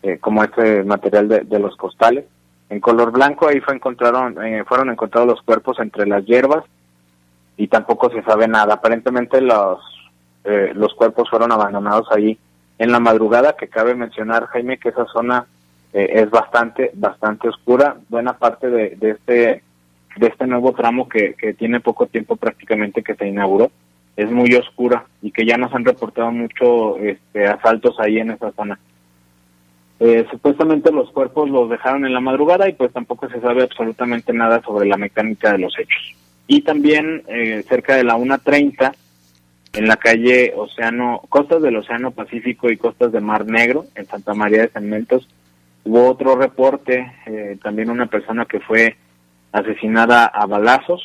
[0.02, 2.24] eh, como este material de, los costales.
[2.70, 6.64] En color blanco ahí fue encontraron, eh, fueron encontrados los cuerpos entre las hierbas
[7.58, 8.76] y tampoco se sabe nada.
[8.76, 9.80] Aparentemente los,
[10.48, 12.38] eh, los cuerpos fueron abandonados ahí
[12.80, 15.46] en la madrugada, que cabe mencionar, Jaime, que esa zona
[15.94, 17.98] eh, es bastante, bastante oscura.
[18.10, 19.64] Buena parte de, este
[20.16, 23.72] de este nuevo tramo que, tiene poco tiempo prácticamente que se inauguró
[24.16, 28.52] es muy oscura y que ya nos han reportado mucho este, asaltos ahí en esa
[28.54, 28.80] zona.
[30.00, 34.34] Eh, supuestamente los cuerpos los dejaron en la madrugada y pues tampoco se sabe absolutamente
[34.34, 36.16] nada sobre la mecánica de los hechos.
[36.48, 38.94] Y también eh, cerca de la 1.30
[39.78, 44.34] en la calle Océano, costas del Océano Pacífico y costas de Mar Negro, en Santa
[44.34, 44.90] María de San
[45.84, 48.96] hubo otro reporte, eh, también una persona que fue
[49.52, 51.04] asesinada a balazos,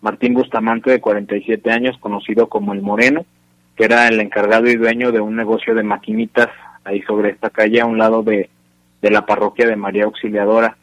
[0.00, 3.26] Martín Bustamante de 47 años, conocido como El Moreno,
[3.76, 6.48] que era el encargado y dueño de un negocio de maquinitas
[6.84, 8.48] ahí sobre esta calle a un lado de,
[9.02, 10.78] de la parroquia de María Auxiliadora.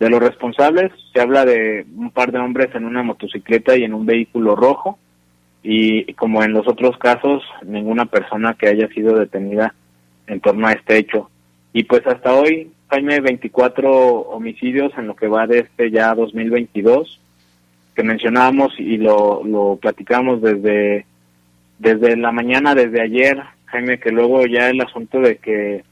[0.00, 3.94] De los responsables se habla de un par de hombres en una motocicleta y en
[3.94, 4.98] un vehículo rojo,
[5.64, 9.74] y como en los otros casos, ninguna persona que haya sido detenida
[10.26, 11.30] en torno a este hecho.
[11.72, 17.18] Y pues hasta hoy, Jaime, 24 homicidios en lo que va de este ya 2022,
[17.96, 21.06] que mencionábamos y lo, lo platicamos desde,
[21.78, 25.82] desde la mañana, desde ayer, Jaime, que luego ya el asunto de que,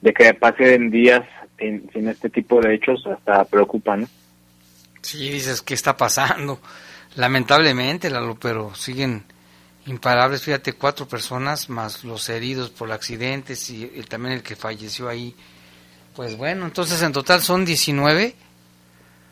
[0.00, 1.22] de que pasen días
[1.58, 4.06] sin, sin este tipo de hechos hasta preocupa, ¿no?
[5.02, 6.58] Sí, dices, ¿qué está pasando?
[7.16, 9.24] Lamentablemente, Lalo, pero siguen
[9.86, 10.42] imparables.
[10.42, 15.34] Fíjate, cuatro personas más los heridos por accidentes y, también el que falleció ahí.
[16.14, 18.34] Pues bueno, entonces en total son 19.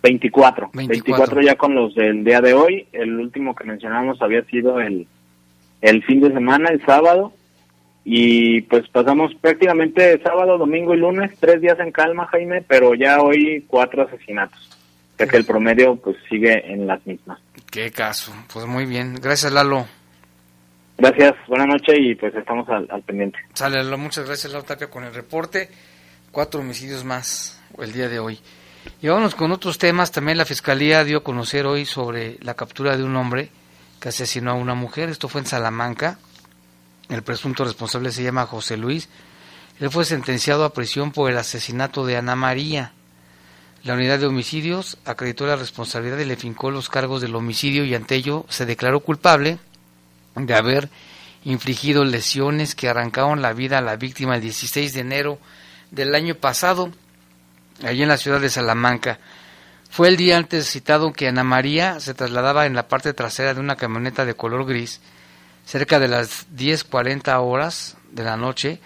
[0.03, 0.71] 24.
[0.73, 1.43] 24.
[1.43, 2.87] ya con los del día de hoy.
[2.93, 5.07] El último que mencionamos había sido el,
[5.81, 7.33] el fin de semana, el sábado.
[8.05, 13.21] Y pues pasamos prácticamente sábado, domingo y lunes, tres días en calma, Jaime, pero ya
[13.21, 14.71] hoy cuatro asesinatos.
[15.19, 17.39] Ya que el promedio pues sigue en las mismas.
[17.71, 18.33] Qué caso.
[18.53, 19.17] Pues muy bien.
[19.21, 19.87] Gracias, Lalo.
[20.97, 23.39] Gracias, buenas noches y pues estamos al, pendiente.
[23.55, 25.69] Sale, muchas gracias, Laura Tapia, con el reporte.
[26.33, 28.41] Cuatro homicidios más el día de hoy.
[29.01, 30.11] Y vámonos con otros temas.
[30.11, 33.51] También la Fiscalía dio a conocer hoy sobre la captura de un hombre
[34.01, 35.09] que asesinó a una mujer.
[35.09, 36.19] Esto fue en Salamanca.
[37.09, 39.09] El presunto responsable se llama José Luis.
[39.79, 42.93] Él fue sentenciado a prisión por el asesinato de Ana María.
[43.89, 47.95] La unidad de homicidios acreditó la responsabilidad y le fincó los cargos del homicidio y
[47.95, 49.57] ante ello se declaró culpable
[50.35, 50.91] de haber
[51.43, 55.39] infligido lesiones que arrancaron la vida a la víctima el 16 de enero
[55.91, 56.93] del año pasado,
[57.83, 59.21] allí en la ciudad de Salamanca.
[59.89, 63.61] Fue el día antes citado que Ana María se trasladaba en la parte trasera de
[63.61, 65.01] una camioneta de color gris,
[65.65, 68.83] cerca de las 10.40 horas de la noche,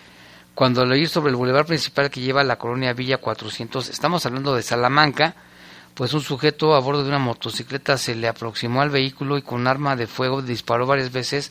[0.55, 4.27] cuando lo hizo sobre el bulevar principal que lleva a la colonia Villa 400, estamos
[4.27, 5.35] hablando de Salamanca,
[5.95, 9.67] pues un sujeto a bordo de una motocicleta se le aproximó al vehículo y con
[9.67, 11.51] arma de fuego disparó varias veces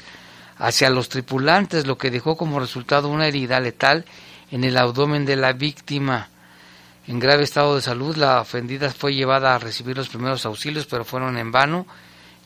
[0.57, 4.05] hacia los tripulantes, lo que dejó como resultado una herida letal
[4.51, 6.29] en el abdomen de la víctima.
[7.07, 11.03] En grave estado de salud, la ofendida fue llevada a recibir los primeros auxilios, pero
[11.03, 11.87] fueron en vano,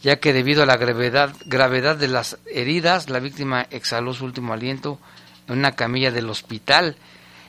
[0.01, 4.53] ya que debido a la gravedad, gravedad de las heridas, la víctima exhaló su último
[4.53, 4.99] aliento
[5.47, 6.95] en una camilla del hospital.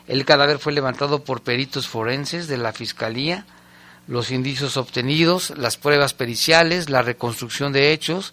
[0.07, 3.47] El cadáver fue levantado por peritos forenses de la Fiscalía,
[4.07, 8.33] los indicios obtenidos, las pruebas periciales, la reconstrucción de hechos,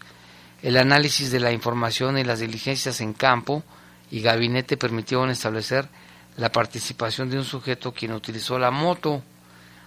[0.61, 3.63] el análisis de la información y las diligencias en campo
[4.11, 5.89] y gabinete permitieron establecer
[6.37, 9.23] la participación de un sujeto quien utilizó la moto.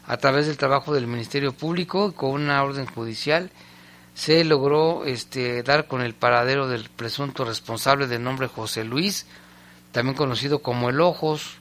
[0.07, 3.51] A través del trabajo del Ministerio Público con una orden judicial
[4.15, 9.27] se logró este, dar con el paradero del presunto responsable de nombre José Luis,
[9.97, 11.55] también conocido como El Ojos.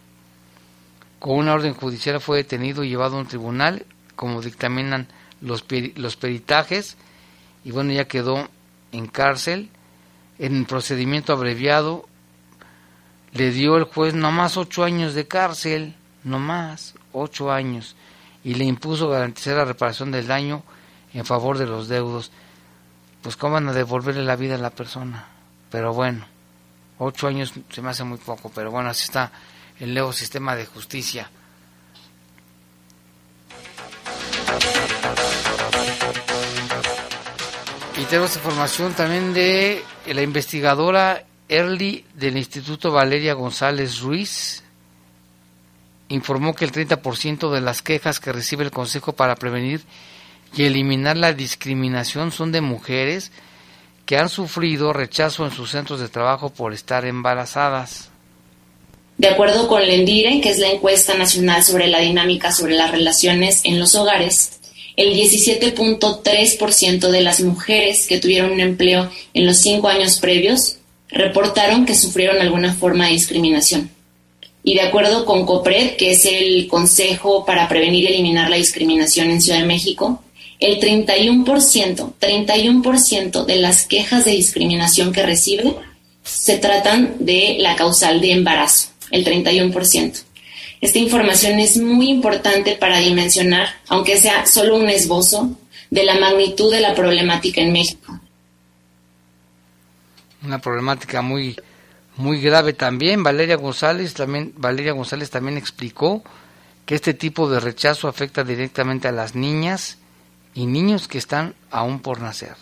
[1.20, 3.86] Con una orden judicial fue detenido y llevado a un tribunal
[4.18, 5.08] como dictaminan
[5.40, 5.64] los,
[5.96, 6.98] los peritajes,
[7.64, 8.50] y bueno, ya quedó
[8.92, 9.70] en cárcel,
[10.38, 12.10] en procedimiento abreviado,
[13.32, 15.96] le dio el juez nomás ocho años de cárcel,
[16.26, 17.96] nomás ocho años,
[18.44, 20.62] y le impuso garantizar la reparación del daño
[21.14, 22.34] en favor de los deudos.
[23.22, 25.26] Pues cómo van a devolverle la vida a la persona.
[25.72, 26.26] Pero bueno,
[27.00, 29.32] ocho años se me hace muy poco, pero bueno, así está
[29.80, 31.30] el nuevo sistema de justicia.
[37.98, 44.64] Y tenemos información también de la investigadora Early del Instituto Valeria González Ruiz.
[46.10, 49.82] Informó que el 30% de las quejas que recibe el Consejo para prevenir
[50.54, 53.32] y eliminar la discriminación son de mujeres
[54.06, 58.10] que han sufrido rechazo en sus centros de trabajo por estar embarazadas.
[59.18, 63.62] De acuerdo con Lendire, que es la encuesta nacional sobre la dinámica sobre las relaciones
[63.64, 64.60] en los hogares,
[64.98, 70.78] el 17.3% de las mujeres que tuvieron un empleo en los cinco años previos
[71.10, 73.90] reportaron que sufrieron alguna forma de discriminación.
[74.64, 79.30] Y de acuerdo con COPRED, que es el Consejo para Prevenir y Eliminar la Discriminación
[79.30, 80.24] en Ciudad de México,
[80.60, 85.76] el 31%, 31% de las quejas de discriminación que recibe
[86.24, 90.24] se tratan de la causal de embarazo, el 31%.
[90.82, 95.58] Esta información es muy importante para dimensionar, aunque sea solo un esbozo,
[95.90, 98.20] de la magnitud de la problemática en México.
[100.44, 101.56] Una problemática muy
[102.18, 103.24] muy grave también.
[103.24, 106.24] Valeria González también Valeria González también explicó
[106.86, 109.98] que este tipo de rechazo afecta directamente a las niñas
[110.56, 112.56] y niños que están aún por nacer.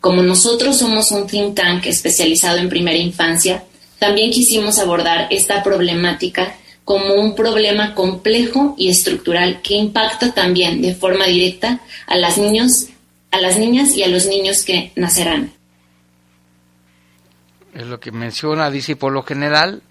[0.00, 3.64] Como nosotros somos un think tank especializado en primera infancia,
[3.98, 10.94] también quisimos abordar esta problemática como un problema complejo y estructural que impacta también de
[10.94, 12.88] forma directa a las niños,
[13.30, 15.52] a las niñas y a los niños que nacerán.
[17.74, 19.82] Es lo que menciona, dice, por lo general,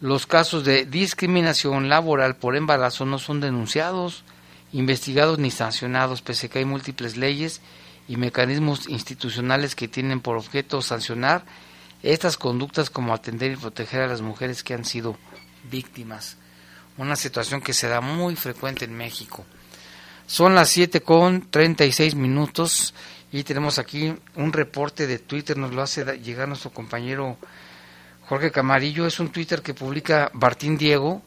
[0.00, 4.24] los casos de discriminación laboral por embarazo no son denunciados,
[4.72, 7.60] investigados ni sancionados, pese que hay múltiples leyes
[8.08, 11.44] y mecanismos institucionales que tienen por objeto sancionar
[12.02, 15.16] estas conductas como atender y proteger a las mujeres que han sido
[15.70, 16.36] víctimas
[17.00, 19.44] una situación que se da muy frecuente en México.
[20.26, 22.94] Son las 7 con 36 minutos
[23.32, 27.38] y tenemos aquí un reporte de Twitter, nos lo hace llegar nuestro compañero
[28.28, 31.22] Jorge Camarillo, es un Twitter que publica Martín Diego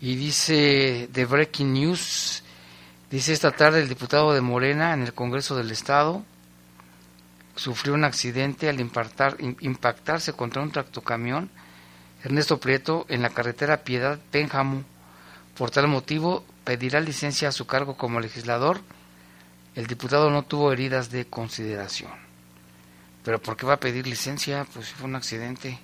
[0.00, 2.42] y dice de Breaking News,
[3.10, 6.24] dice esta tarde el diputado de Morena en el Congreso del Estado
[7.54, 11.50] sufrió un accidente al impactar, impactarse contra un tractocamión
[12.26, 14.82] Ernesto Prieto en la carretera Piedad Pénjamo.
[15.56, 18.80] Por tal motivo, pedirá licencia a su cargo como legislador.
[19.76, 22.10] El diputado no tuvo heridas de consideración.
[23.22, 24.66] Pero ¿por qué va a pedir licencia?
[24.74, 25.78] Pues fue un accidente.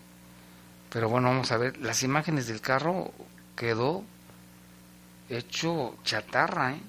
[0.91, 1.77] Pero bueno, vamos a ver.
[1.79, 3.13] Las imágenes del carro
[3.55, 4.03] quedó
[5.29, 6.81] hecho chatarra, ¿eh?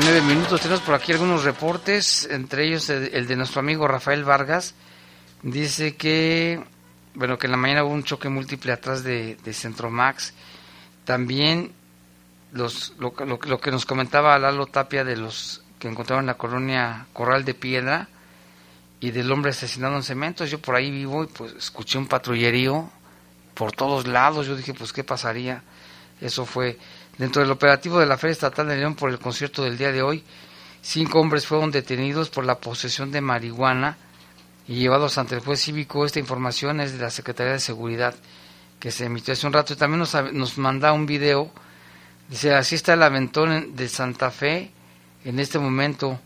[0.00, 0.60] 39 minutos.
[0.60, 4.76] Tenemos por aquí algunos reportes, entre ellos el, de nuestro amigo Rafael Vargas.
[5.42, 6.62] Dice que,
[7.14, 10.34] bueno, que en la mañana hubo un choque múltiple atrás de, de Centromax.
[11.04, 11.72] También
[12.52, 16.34] los, lo, lo- lo que nos comentaba Lalo Tapia de los que encontraron en la
[16.38, 18.08] colonia Corral de Piedra
[19.00, 20.48] y del hombre asesinado en cementos.
[20.48, 22.88] Yo por ahí vivo y pues escuché un patrullerío
[23.54, 24.46] por todos lados.
[24.46, 25.64] Yo dije, pues, ¿qué pasaría?
[26.20, 26.78] Eso fue
[27.18, 30.02] dentro del operativo de la Feria Estatal de León por el concierto del día de
[30.02, 30.24] hoy.
[30.80, 33.96] Cinco hombres fueron detenidos por la posesión de marihuana
[34.66, 36.04] y llevados ante el juez cívico.
[36.06, 38.14] Esta información es de la Secretaría de Seguridad
[38.78, 39.72] que se emitió hace un rato.
[39.72, 41.50] Y también nos, nos manda un video.
[42.28, 44.70] Dice, así está el aventón en- de Santa Fe
[45.24, 46.20] en este momento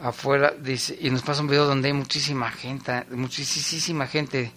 [0.00, 0.54] afuera.
[0.58, 4.52] Dice, y nos pasa un video donde hay muchísima gente, muchísima gente.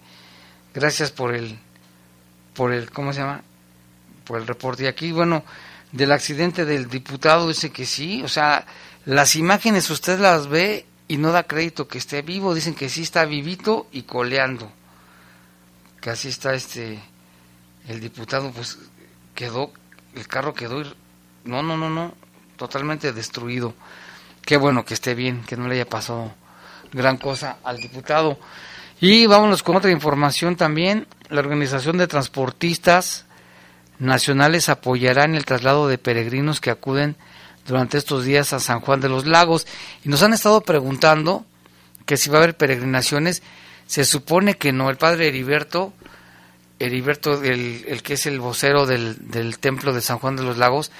[0.72, 1.58] Gracias por el,
[2.54, 3.42] por el, ¿cómo se llama?
[4.24, 4.84] Por el reporte.
[4.84, 5.44] Y aquí, bueno,
[5.92, 8.22] del accidente del diputado dice que sí.
[8.22, 8.66] O sea,
[9.04, 12.54] las imágenes usted las ve y no da crédito que esté vivo.
[12.54, 14.72] Dicen que sí está vivito y coleando.
[16.00, 17.00] Que así está este,
[17.88, 18.78] el diputado, pues
[19.34, 19.72] quedó,
[20.14, 20.82] el carro quedó,
[21.44, 22.14] no, no, no, no,
[22.56, 23.74] totalmente destruido.
[24.44, 26.34] Qué bueno que esté bien, que no le haya pasado
[26.92, 28.38] gran cosa al diputado.
[29.00, 31.06] Y vámonos con otra información también.
[31.28, 33.26] La Organización de Transportistas
[34.02, 37.14] Nacionales apoyará en el traslado de peregrinos que acuden
[37.68, 39.64] durante estos días a San Juan de los Lagos.
[40.04, 41.46] Y nos han estado preguntando
[42.04, 43.44] que si va a haber peregrinaciones.
[43.86, 44.90] Se supone que no.
[44.90, 45.92] El padre Heriberto,
[46.80, 50.58] Heriberto, el, el que es el vocero del, del templo de San Juan de los
[50.58, 50.90] Lagos,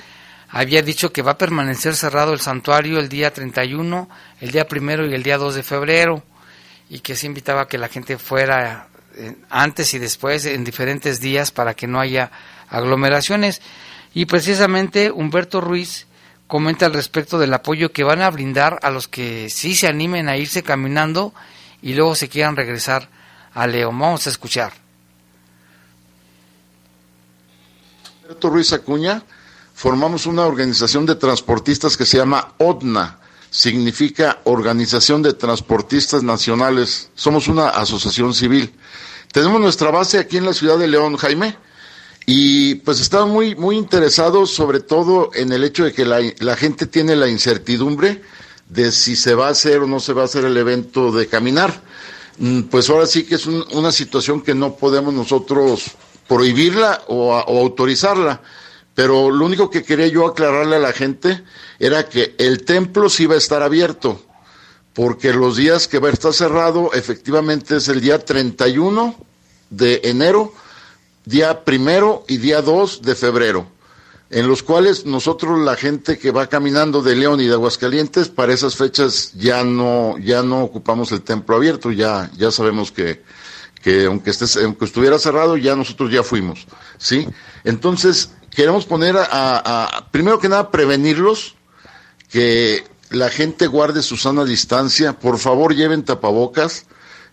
[0.48, 4.08] había dicho que va a permanecer cerrado el santuario el día 31,
[4.40, 6.22] el día primero y el día 2 de febrero,
[6.88, 8.86] y que se invitaba a que la gente fuera
[9.16, 12.30] eh, antes y después en diferentes días para que no haya
[12.72, 13.62] aglomeraciones.
[14.14, 16.06] Y precisamente Humberto Ruiz
[16.48, 20.28] comenta al respecto del apoyo que van a brindar a los que sí se animen
[20.28, 21.32] a irse caminando
[21.80, 23.08] y luego se quieran regresar
[23.54, 23.98] a León.
[23.98, 24.72] Vamos a escuchar.
[28.24, 29.22] Alberto Ruiz Acuña,
[29.74, 33.18] formamos una organización de transportistas que se llama ODNA,
[33.50, 37.10] significa Organización de Transportistas Nacionales.
[37.14, 38.74] Somos una asociación civil.
[39.32, 41.56] Tenemos nuestra base aquí en la ciudad de León, Jaime,
[42.26, 46.86] y pues estamos muy, muy interesados sobre todo en el hecho de que la, gente
[46.86, 48.22] tiene la incertidumbre
[48.68, 51.26] de si se va a hacer o no se va a hacer el evento de
[51.26, 51.82] caminar.
[52.38, 55.90] Mm, pues ahora sí que es una situación que no podemos nosotros
[56.28, 58.40] prohibirla o, o autorizarla.
[58.94, 61.42] Pero lo único que quería yo aclararle a la gente
[61.78, 64.22] era que el templo sí va a estar abierto,
[64.92, 69.16] porque los días que va a estar cerrado efectivamente es el día 31
[69.70, 70.52] de enero,
[71.24, 73.66] día primero y día 2 de febrero
[74.32, 78.54] en los cuales nosotros la gente que va caminando de León y de Aguascalientes para
[78.54, 83.22] esas fechas ya no ya no ocupamos el templo abierto ya ya sabemos que
[83.82, 86.66] que aunque esté aunque estuviera cerrado ya nosotros ya fuimos
[86.98, 87.28] sí
[87.64, 91.54] entonces queremos poner a primero que nada prevenirlos
[92.30, 96.86] que la gente guarde su sana distancia por favor lleven tapabocas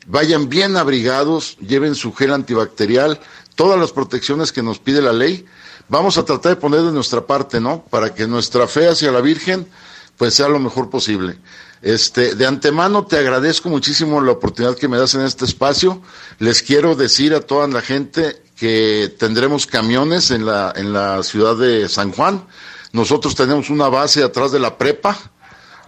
[0.06, 3.22] vayan bien abrigados lleven su gel antibacterial
[3.60, 5.45] todas las protecciones que nos pide la ley
[5.89, 7.84] vamos a tratar de poner de nuestra parte, ¿no?
[7.89, 9.68] Para que nuestra fe hacia la Virgen
[10.16, 11.38] pues sea lo mejor posible.
[11.82, 16.01] Este, de antemano te agradezco muchísimo la oportunidad que me das en este espacio.
[16.38, 21.57] Les quiero decir a toda la gente que tendremos camiones en la, en la ciudad
[21.57, 22.45] de San Juan.
[22.93, 25.18] Nosotros tenemos una base atrás de la prepa,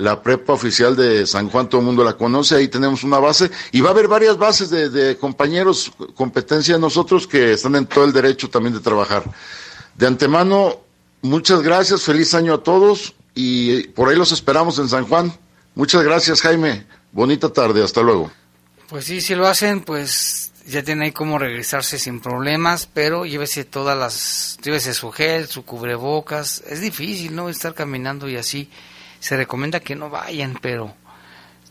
[0.02, 3.52] la prepa oficial de San Juan, todo el mundo la conoce, ahí tenemos una base
[3.72, 8.04] y va a haber varias bases de, compañeros, competencia de nosotros que están en todo
[8.04, 9.24] el derecho también de trabajar.
[9.96, 10.80] De antemano,
[11.22, 15.32] muchas gracias, feliz año a todos y por ahí los esperamos en San Juan.
[15.76, 16.86] Muchas gracias, Jaime.
[17.12, 18.32] Bonita tarde, hasta luego.
[18.90, 23.66] Pues sí, si lo hacen, pues ya tienen ahí cómo regresarse sin problemas, pero llévese
[23.66, 26.64] todas las, llévese su gel, su cubrebocas.
[26.68, 27.50] Es difícil, ¿no?
[27.50, 28.70] Estar caminando y así.
[29.22, 30.94] Se recomienda que no vayan, pero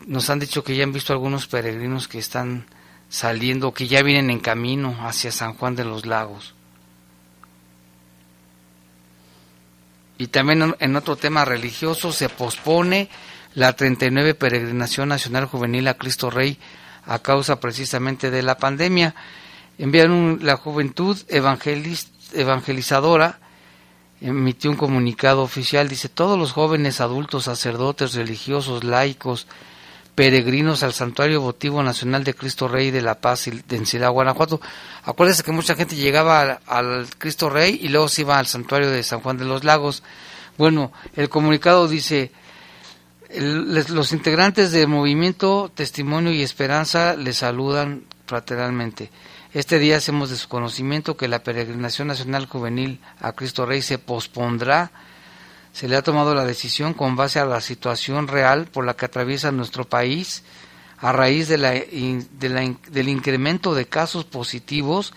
[0.07, 2.67] nos han dicho que ya han visto algunos peregrinos que están
[3.09, 6.55] saliendo, que ya vienen en camino hacia San Juan de los Lagos.
[10.17, 13.09] Y también en otro tema religioso se pospone
[13.55, 16.57] la 39 Peregrinación Nacional Juvenil a Cristo Rey
[17.05, 19.17] a causa precisamente de la pandemia.
[19.77, 23.41] Enviaron la Juventud Evangelizadora
[24.21, 29.47] emitió un comunicado oficial, dice, todos los jóvenes adultos, sacerdotes, religiosos, laicos,
[30.15, 34.61] peregrinos al Santuario Votivo Nacional de Cristo Rey de la Paz de Encilá, Guanajuato.
[35.05, 39.03] Acuérdense que mucha gente llegaba al, Cristo Rey y luego se iba al Santuario de
[39.03, 40.03] San Juan de los Lagos.
[40.59, 42.33] Bueno, el comunicado dice,
[43.31, 49.11] los integrantes del movimiento Testimonio y Esperanza les saludan fraternalmente.
[49.53, 53.99] Este día hacemos de su conocimiento que la peregrinación nacional juvenil a Cristo Rey se
[53.99, 54.93] pospondrá.
[55.73, 59.07] Se le ha tomado la decisión con base a la situación real por la que
[59.07, 60.45] atraviesa nuestro país
[60.99, 65.15] a raíz de la, del incremento de casos positivos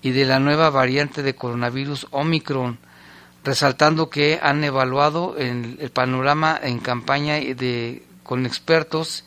[0.00, 2.78] y de la nueva variante de coronavirus Omicron,
[3.44, 7.36] resaltando que han evaluado el, panorama en campaña
[8.22, 9.24] con expertos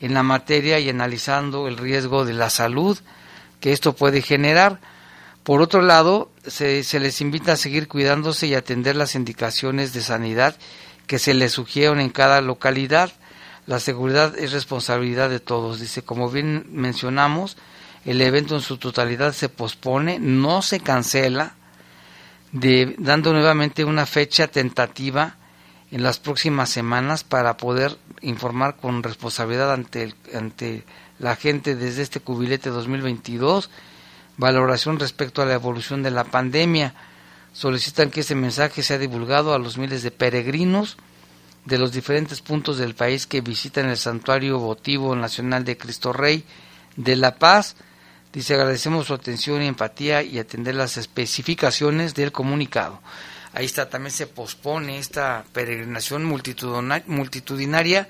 [0.00, 3.00] en la materia y analizando el riesgo de la salud
[3.64, 4.78] que esto puede generar
[5.42, 10.56] por otro lado, se, les invita a seguir cuidándose y atender las indicaciones de sanidad
[11.06, 13.12] que se les sugieren en cada localidad.
[13.66, 15.80] La seguridad es responsabilidad de todos.
[15.80, 17.58] Dice, como bien mencionamos,
[18.06, 21.54] el evento en su totalidad se pospone, no se cancela,
[22.52, 25.36] dando nuevamente una fecha tentativa
[25.90, 30.84] en las próximas semanas para poder informar con responsabilidad ante, ante
[31.18, 33.70] la gente desde este cubilete 2022
[34.36, 36.94] valoración respecto a la evolución de la pandemia.
[37.52, 40.96] Solicitan que este mensaje sea divulgado a los miles de peregrinos
[41.64, 46.44] de los diferentes puntos del país que visitan el Santuario Votivo Nacional de Cristo Rey
[46.96, 47.76] de La Paz.
[48.32, 53.00] Dice, agradecemos su atención y empatía y atender las especificaciones del comunicado.
[53.52, 58.08] Ahí está, también se pospone esta peregrinación multitudinaria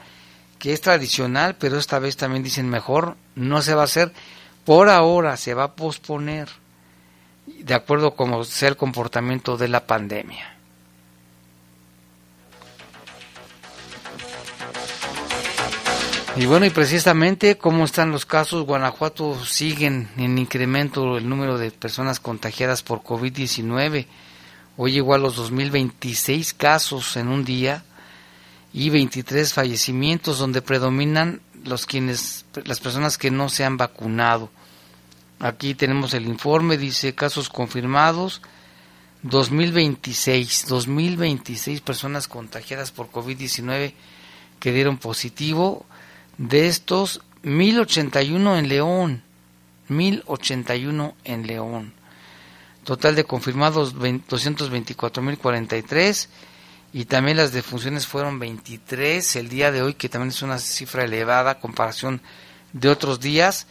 [0.64, 4.14] que es tradicional, pero esta vez también dicen mejor, no se va a hacer
[4.64, 6.48] por ahora se va a posponer
[7.46, 10.56] de acuerdo como sea el comportamiento de la pandemia.
[16.34, 21.72] Y bueno, y precisamente cómo están los casos, Guanajuato siguen en incremento el número de
[21.72, 24.06] personas contagiadas por COVID-19.
[24.78, 27.84] Hoy llegó a los 2026 casos en un día
[28.74, 34.50] y 23 fallecimientos donde predominan los quienes, las personas que no se han vacunado.
[35.38, 38.42] Aquí tenemos el informe, dice casos confirmados,
[39.22, 43.92] 2026, 2026 personas contagiadas por COVID-19
[44.58, 45.86] que dieron positivo,
[46.36, 49.22] de estos 1081 en León,
[49.88, 51.92] 1081 en León.
[52.82, 56.28] Total de confirmados 224.043
[56.94, 61.02] y también las defunciones fueron 23 el día de hoy, que también es una cifra
[61.02, 62.22] elevada a comparación
[62.72, 63.66] de otros días,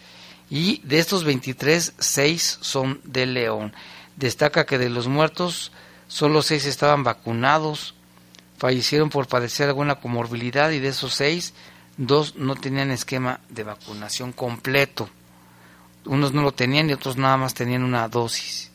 [0.49, 3.73] y de estos 23, 6 son de León.
[4.17, 5.71] Destaca que de los muertos,
[6.09, 7.95] solo 6 estaban vacunados,
[8.57, 11.53] fallecieron por padecer alguna comorbilidad y de esos 6,
[11.95, 15.09] dos no tenían esquema de vacunación completo.
[16.03, 18.72] Unos no lo tenían y otros nada más tenían una dosis.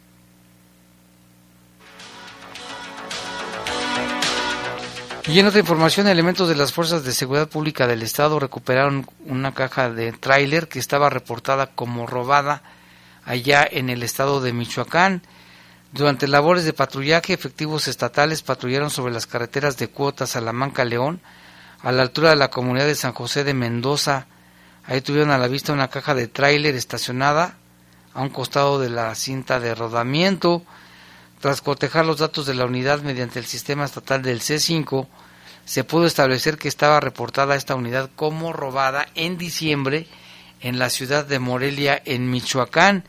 [5.28, 9.52] Y en otra información, elementos de las Fuerzas de Seguridad Pública del Estado recuperaron una
[9.52, 12.62] caja de tráiler que estaba reportada como robada
[13.26, 15.20] allá en el estado de Michoacán.
[15.92, 21.20] Durante labores de patrullaje, efectivos estatales patrullaron sobre las carreteras de Cuota, Salamanca, León,
[21.82, 24.28] a la altura de la comunidad de San José de Mendoza.
[24.86, 27.58] Ahí tuvieron a la vista una caja de tráiler estacionada
[28.14, 30.62] a un costado de la cinta de rodamiento.
[31.40, 35.06] Tras cotejar los datos de la unidad mediante el sistema estatal del C5,
[35.64, 40.06] se pudo establecer que estaba reportada esta unidad como robada en diciembre
[40.60, 43.04] en la ciudad de Morelia, en Michoacán.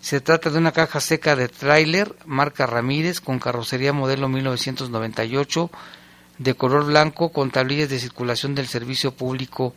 [0.00, 5.70] Se trata de una caja seca de tráiler marca Ramírez con carrocería modelo 1998
[6.38, 9.74] de color blanco con tablillas de circulación del Servicio Público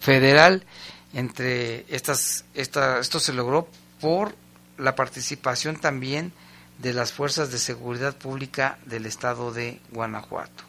[0.00, 0.64] Federal.
[1.12, 3.68] Entre estas, esta, esto se logró
[4.00, 4.34] por
[4.76, 6.32] la participación también
[6.78, 10.64] de las fuerzas de seguridad pública del estado de Guanajuato.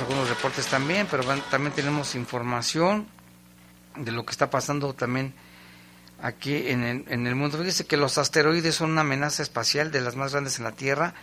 [0.00, 3.06] algunos reportes también, pero también tenemos información
[3.96, 5.34] de lo que está pasando también
[6.22, 7.58] aquí en el, en el mundo.
[7.58, 11.14] Fíjese que los asteroides son una amenaza espacial de las más grandes en la Tierra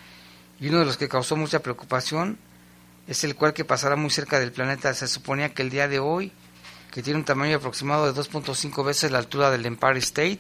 [0.60, 2.38] y uno de los que causó mucha preocupación
[3.08, 4.94] es el cual que pasará muy cerca del planeta.
[4.94, 6.32] Se suponía que el día de hoy,
[6.92, 10.40] que tiene un tamaño aproximado de 2.5 veces la altura del Empire State,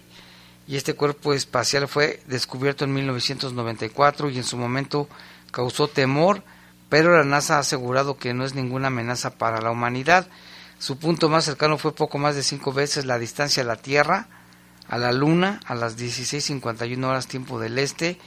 [0.67, 5.07] y este cuerpo espacial fue descubierto en 1994 y en su momento
[5.51, 6.43] causó temor,
[6.89, 10.27] pero la NASA ha asegurado que no es ninguna amenaza para la humanidad.
[10.79, 14.27] Su punto más cercano fue poco más de cinco veces la distancia a la Tierra,
[14.87, 18.17] a la Luna, a las 16.51 horas tiempo del este,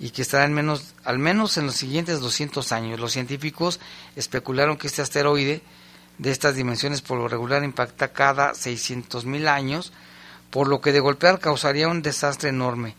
[0.00, 2.98] y que estará en menos, al menos en los siguientes 200 años.
[2.98, 3.78] Los científicos
[4.16, 5.62] especularon que este asteroide
[6.16, 9.92] de estas dimensiones por lo regular impacta cada 600.000 años,
[10.50, 12.96] por lo que de golpear causaría un desastre enorme.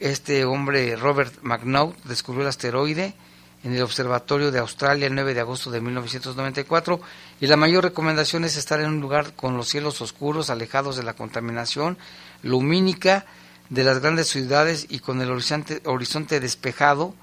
[0.00, 3.14] Este hombre, Robert McNaught, descubrió el asteroide
[3.62, 7.00] en el Observatorio de Australia el 9 de agosto de 1994
[7.40, 11.04] y la mayor recomendación es estar en un lugar con los cielos oscuros, alejados de
[11.04, 11.98] la contaminación
[12.42, 13.26] lumínica,
[13.72, 17.14] de las grandes ciudades y con el horizonte, horizonte despejado,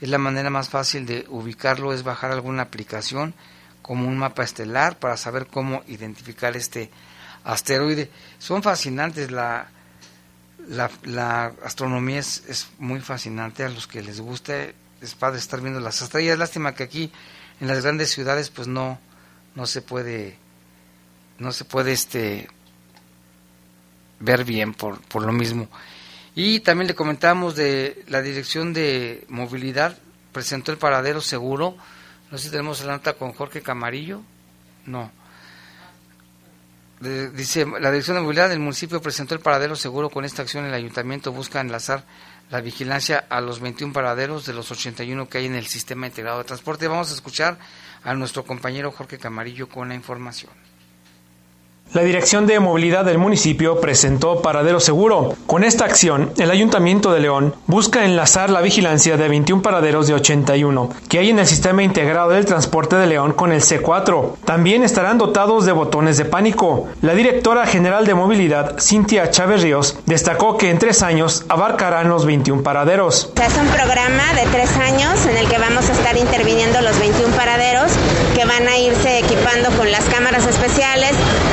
[0.00, 3.34] es la manera más fácil de ubicarlo, es bajar alguna aplicación
[3.82, 6.90] como un mapa estelar para saber cómo identificar este
[7.44, 8.08] asteroide.
[8.38, 9.68] Son fascinantes, la,
[10.68, 14.54] la, la astronomía es, es, muy fascinante a los que les gusta,
[15.02, 16.38] es padre estar viendo las estrellas.
[16.38, 17.12] Lástima que aquí
[17.60, 18.98] en las grandes ciudades pues no,
[19.54, 20.38] no se puede,
[21.38, 22.48] no se puede este
[24.18, 25.68] ver bien por, por lo mismo.
[26.42, 29.98] Y también le comentamos de la Dirección de Movilidad,
[30.32, 31.76] presentó el paradero seguro.
[32.30, 34.22] No sé si tenemos la nota con Jorge Camarillo.
[34.86, 35.12] No.
[37.00, 40.08] De, dice, la Dirección de Movilidad del municipio presentó el paradero seguro.
[40.08, 42.04] Con esta acción el ayuntamiento busca enlazar
[42.50, 46.38] la vigilancia a los 21 paraderos de los 81 que hay en el sistema integrado
[46.38, 46.88] de transporte.
[46.88, 47.58] Vamos a escuchar
[48.02, 50.52] a nuestro compañero Jorge Camarillo con la información.
[51.92, 55.34] La Dirección de Movilidad del municipio presentó Paradero Seguro.
[55.48, 60.14] Con esta acción, el Ayuntamiento de León busca enlazar la vigilancia de 21 paraderos de
[60.14, 64.36] 81 que hay en el sistema integrado del transporte de León con el C4.
[64.44, 66.86] También estarán dotados de botones de pánico.
[67.02, 72.24] La directora general de movilidad, Cintia Chávez Ríos, destacó que en tres años abarcarán los
[72.24, 73.32] 21 paraderos.
[73.34, 77.34] Es un programa de tres años en el que vamos a estar interviniendo los 21
[77.34, 77.90] paraderos
[78.36, 81.10] que van a irse equipando con las cámaras especiales,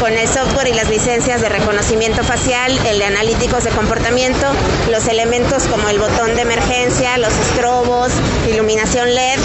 [0.07, 4.47] con el software y las licencias de reconocimiento facial, el de analíticos de comportamiento,
[4.89, 8.13] los elementos como el botón de emergencia, los estrobos,
[8.49, 9.37] iluminación LED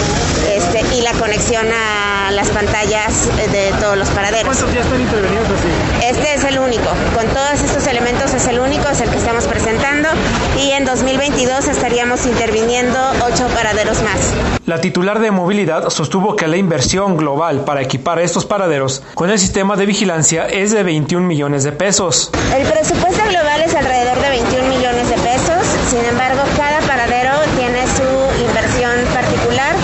[0.55, 4.57] este, y la conexión a las pantallas de todos los paraderos.
[4.57, 6.07] ¿Cuántos ya están intervenidos así?
[6.07, 6.89] Este es el único.
[7.15, 10.09] Con todos estos elementos es el único, es el que estamos presentando
[10.57, 14.33] y en 2022 estaríamos interviniendo ocho paraderos más.
[14.65, 19.39] La titular de movilidad sostuvo que la inversión global para equipar estos paraderos con el
[19.39, 22.31] sistema de vigilancia es de 21 millones de pesos.
[22.55, 27.83] El presupuesto global es alrededor de 21 millones de pesos, sin embargo cada paradero tiene
[27.87, 29.75] su inversión particular.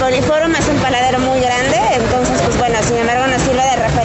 [0.00, 4.00] Boniforum es un paradero muy grande, entonces pues bueno, sin embargo nos sirve de referencia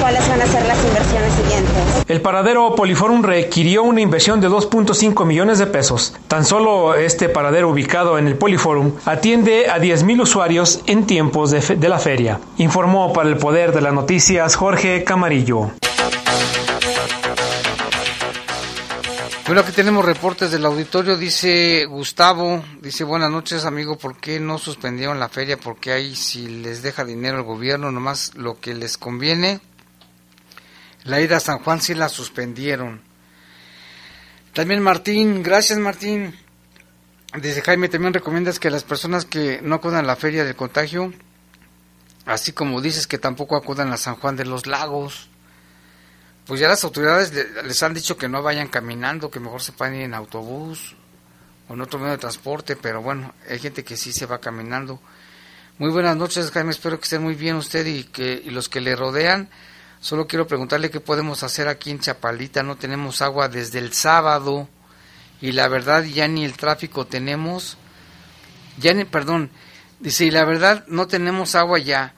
[0.00, 1.99] cuáles van a ser las inversiones siguientes.
[2.10, 6.12] El paradero Poliforum requirió una inversión de 2.5 millones de pesos.
[6.26, 11.88] Tan solo este paradero ubicado en el Poliforum atiende a 10.000 usuarios en tiempos de,
[11.88, 12.40] la feria.
[12.58, 15.70] Informó para el Poder de las Noticias Jorge Camarillo.
[19.46, 24.58] Bueno, aquí tenemos reportes del auditorio, dice Gustavo, dice buenas noches amigo, ¿por qué no
[24.58, 25.56] suspendieron la feria?
[25.56, 29.60] Porque ahí si les deja dinero el gobierno, nomás lo que les conviene.
[31.04, 33.02] La ida a San Juan sí la suspendieron.
[34.52, 36.36] También Martín, gracias Martín.
[37.40, 41.12] Dice Jaime, también recomiendas que las personas que no acudan a la feria del contagio,
[42.26, 45.30] así como dices que tampoco acudan a San Juan de los Lagos
[46.50, 47.32] pues ya las autoridades
[47.64, 50.96] les han dicho que no vayan caminando, que mejor se puedan ir en autobús
[51.68, 55.00] o en otro medio de transporte, pero bueno, hay gente que sí se va caminando.
[55.78, 58.80] Muy buenas noches, Jaime, espero que esté muy bien usted y que y los que
[58.80, 59.48] le rodean.
[60.00, 62.62] Solo quiero preguntarle qué podemos hacer aquí en Chapalita.
[62.62, 64.68] No tenemos agua desde el sábado
[65.40, 67.76] y la verdad ya ni el tráfico tenemos.
[68.78, 69.50] Ya ni, perdón,
[69.98, 72.14] dice, y la verdad no tenemos agua ya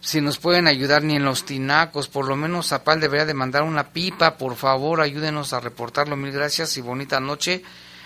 [0.00, 3.64] si nos pueden ayudar ni en los tinacos, por lo menos Zapal debería de mandar
[3.64, 7.62] una pipa, por favor, ayúdenos a reportarlo, mil gracias y bonita noche.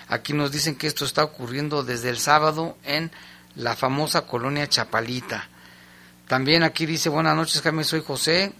[0.09, 3.12] Aquí nos dicen que esto está ocurriendo desde el sábado en
[3.55, 5.49] la famosa colonia Chapalita.
[6.27, 8.53] También aquí dice, buenas noches Jaime, soy José,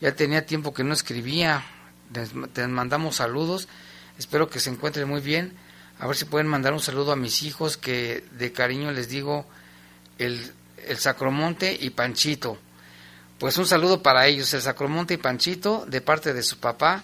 [0.00, 1.64] ya tenía tiempo que no escribía,
[2.52, 3.68] te mandamos saludos,
[4.18, 5.54] espero que se encuentren muy bien,
[5.98, 9.46] a ver si pueden mandar un saludo a mis hijos, que de cariño les digo
[10.18, 10.52] el
[10.88, 12.58] el Sacromonte y Panchito.
[13.38, 17.02] Pues un saludo para ellos, el Sacromonte y Panchito, de parte de su papá.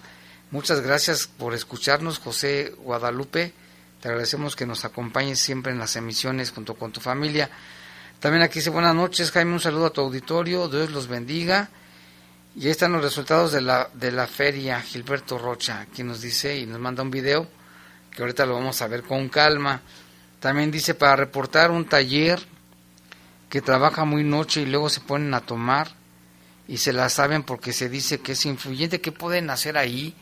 [0.51, 3.53] Muchas gracias por escucharnos, José Guadalupe.
[4.01, 7.49] Te agradecemos que nos acompañes siempre en las emisiones junto con tu familia.
[8.19, 11.69] También aquí dice buenas noches, Jaime, un saludo a tu auditorio, Dios los bendiga.
[12.57, 16.57] Y ahí están los resultados de la, de la feria, Gilberto Rocha, quien nos dice
[16.57, 17.47] y nos manda un video
[18.11, 19.81] que ahorita lo vamos a ver con calma.
[20.39, 22.39] También dice para reportar un taller
[23.49, 25.89] que trabaja muy noche y luego se ponen a tomar
[26.67, 29.01] y se la saben porque se dice que es influyente.
[29.01, 30.15] ¿Qué pueden hacer ahí?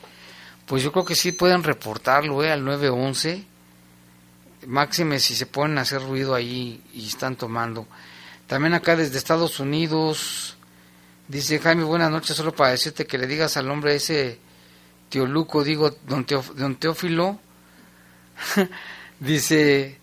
[0.65, 2.51] Pues yo creo que sí pueden reportarlo ¿eh?
[2.51, 3.43] al 911.
[4.65, 7.85] Máxime si se ponen a hacer ruido ahí y están tomando.
[8.47, 10.52] También acá desde Estados Unidos,
[11.33, 14.39] dice Jaime, buenas noches, solo para decirte que le digas al hombre ese
[15.11, 17.39] Luco, digo, don, Teófilo,
[19.19, 19.99] dice,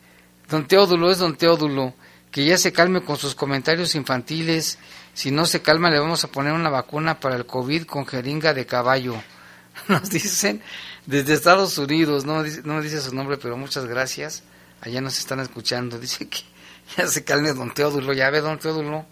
[0.48, 1.94] don Teódulo es don Teódulo
[2.30, 4.78] que ya se calme con sus comentarios infantiles.
[5.14, 8.54] Si no se calma, le vamos a poner una vacuna para el COVID con jeringa
[8.54, 9.20] de caballo.
[9.88, 10.62] Nos dicen
[11.06, 14.44] desde Estados Unidos, no no dice su nombre, pero muchas gracias.
[14.80, 15.98] Allá nos están escuchando.
[15.98, 16.42] Dice que
[16.96, 18.12] ya se calme don Teodulo.
[18.12, 19.06] Ya ve don Teodulo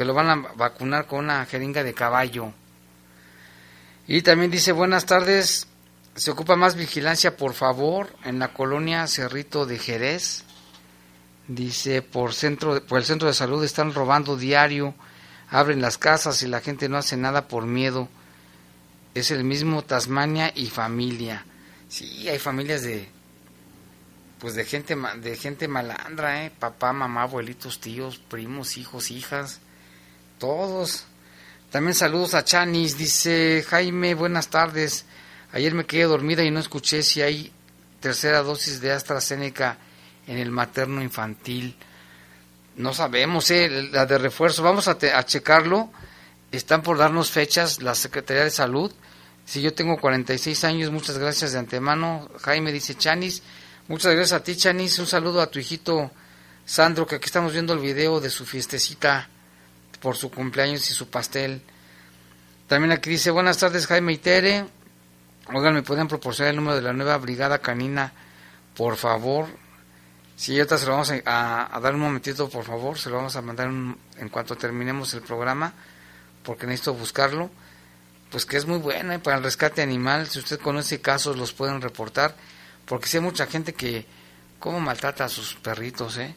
[0.00, 2.54] que lo van a vacunar con una jeringa de caballo.
[4.08, 5.66] Y también dice, buenas tardes,
[6.14, 10.44] se ocupa más vigilancia, por favor, en la colonia Cerrito de Jerez.
[11.48, 14.94] Dice, por, centro, por el centro de salud están robando diario,
[15.50, 18.08] abren las casas y la gente no hace nada por miedo.
[19.14, 21.44] Es el mismo Tasmania y familia.
[21.90, 23.06] Sí, hay familias de
[24.38, 26.50] pues de gente de gente malandra, ¿eh?
[26.58, 29.60] papá, mamá, abuelitos, tíos, primos, hijos, hijas,
[30.40, 31.04] todos.
[31.70, 35.04] También saludos a Chanis, dice Jaime, buenas tardes.
[35.52, 37.52] Ayer me quedé dormida y no escuché si hay
[38.00, 39.76] tercera dosis de AstraZeneca
[40.26, 41.76] en el materno infantil.
[42.76, 43.88] No sabemos, ¿eh?
[43.92, 45.90] la de refuerzo, vamos a, a checarlo.
[46.50, 48.90] Están por darnos fechas la Secretaría de Salud.
[49.44, 52.30] Si yo tengo 46 años, muchas gracias de antemano.
[52.40, 53.42] Jaime dice Chanis,
[53.88, 56.10] muchas gracias a ti Chanis, un saludo a tu hijito
[56.64, 59.28] Sandro, que aquí estamos viendo el video de su fiestecita
[60.00, 61.62] por su cumpleaños y su pastel.
[62.66, 64.64] También aquí dice, buenas tardes Jaime y Tere.
[65.52, 68.12] Oigan, ¿me pueden proporcionar el número de la nueva brigada canina?
[68.76, 69.48] Por favor,
[70.40, 73.42] Sí, ahorita se lo vamos a, dar un momentito, por favor, se lo vamos a
[73.42, 75.74] mandar en cuanto terminemos el programa,
[76.42, 77.50] porque necesito buscarlo.
[78.30, 79.18] Pues que es muy bueno ¿eh?
[79.18, 82.34] para el rescate animal, si usted conoce casos los pueden reportar,
[82.86, 84.06] porque si hay mucha gente que,
[84.58, 86.16] ¿cómo maltrata a sus perritos?
[86.16, 86.34] Eh?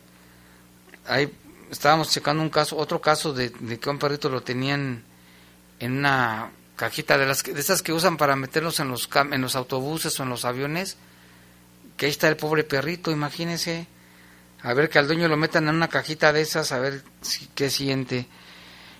[1.08, 1.32] Ahí
[1.72, 5.04] estábamos checando un caso, otro caso de, que un perrito lo tenían
[5.80, 9.56] en una cajita de las de esas que usan para meterlos en los en los
[9.56, 10.98] autobuses o en los aviones
[11.98, 13.88] que ahí está el pobre perrito imagínese
[14.64, 17.48] a ver que al dueño lo metan en una cajita de esas, a ver si,
[17.54, 18.28] qué siente.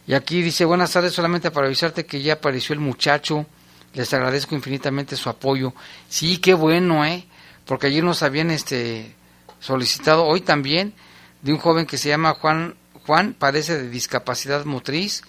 [0.06, 3.46] Y aquí dice, buenas tardes, solamente para avisarte que ya apareció el muchacho,
[3.94, 5.74] les agradezco infinitamente su apoyo.
[6.10, 7.26] Sí, qué bueno, ¿eh?
[7.66, 9.16] Porque ayer nos habían este,
[9.62, 10.94] solicitado, hoy también,
[11.44, 12.76] de un joven que se llama Juan,
[13.06, 15.24] Juan, padece de discapacidad motriz,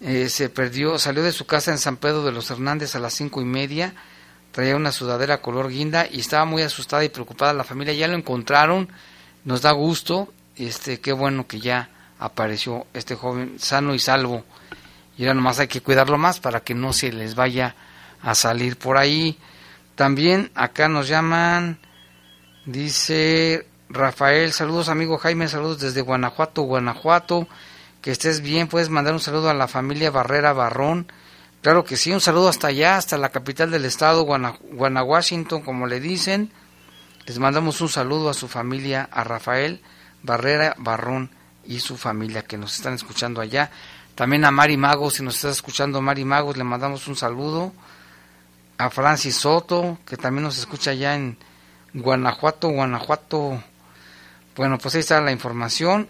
[0.00, 3.14] eh, se perdió, salió de su casa en San Pedro de los Hernández a las
[3.14, 3.94] cinco y media,
[4.52, 7.94] traía una sudadera color guinda y estaba muy asustada y preocupada la familia.
[7.94, 8.88] Ya lo encontraron,
[9.44, 14.44] nos da gusto, este, qué bueno que ya apareció este joven sano y salvo.
[15.16, 17.74] Y ahora nomás hay que cuidarlo más para que no se les vaya
[18.20, 19.38] a salir por ahí.
[19.94, 21.78] También acá nos llaman,
[22.66, 27.46] dice Rafael, saludos amigo Jaime, saludos desde Guanajuato, Guanajuato.
[28.00, 31.12] Que estés bien, puedes mandar un saludo a la familia Barrera Barrón.
[31.60, 35.86] Claro que sí, un saludo hasta allá, hasta la capital del estado, Guana, Washington, como
[35.86, 36.50] le dicen.
[37.26, 39.82] Les mandamos un saludo a su familia, a Rafael
[40.22, 41.30] Barrera Barrón
[41.64, 43.70] y su familia que nos están escuchando allá.
[44.14, 47.74] También a Mari Magos, si nos está escuchando Mari Magos, le mandamos un saludo.
[48.78, 51.36] A Francis Soto, que también nos escucha allá en
[51.92, 53.62] Guanajuato, Guanajuato.
[54.54, 56.08] Bueno, pues ahí está la información.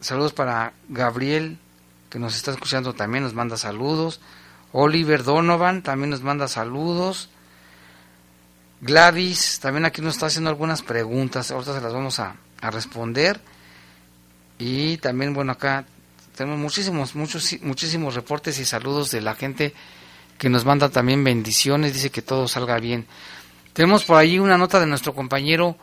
[0.00, 1.58] Saludos para Gabriel,
[2.08, 4.20] que nos está escuchando también, nos manda saludos.
[4.72, 7.30] Oliver Donovan también nos manda saludos.
[8.80, 13.40] Gladys también aquí nos está haciendo algunas preguntas, ahorita se las vamos a, a responder.
[14.58, 15.84] Y también, bueno, acá
[16.36, 19.74] tenemos muchísimos, muchos, muchísimos reportes y saludos de la gente
[20.38, 23.06] que nos manda también bendiciones, dice que todo salga bien.
[23.72, 25.76] Tenemos por ahí una nota de nuestro compañero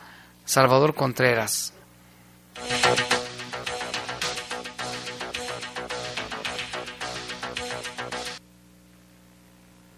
[0.45, 1.73] Salvador Contreras.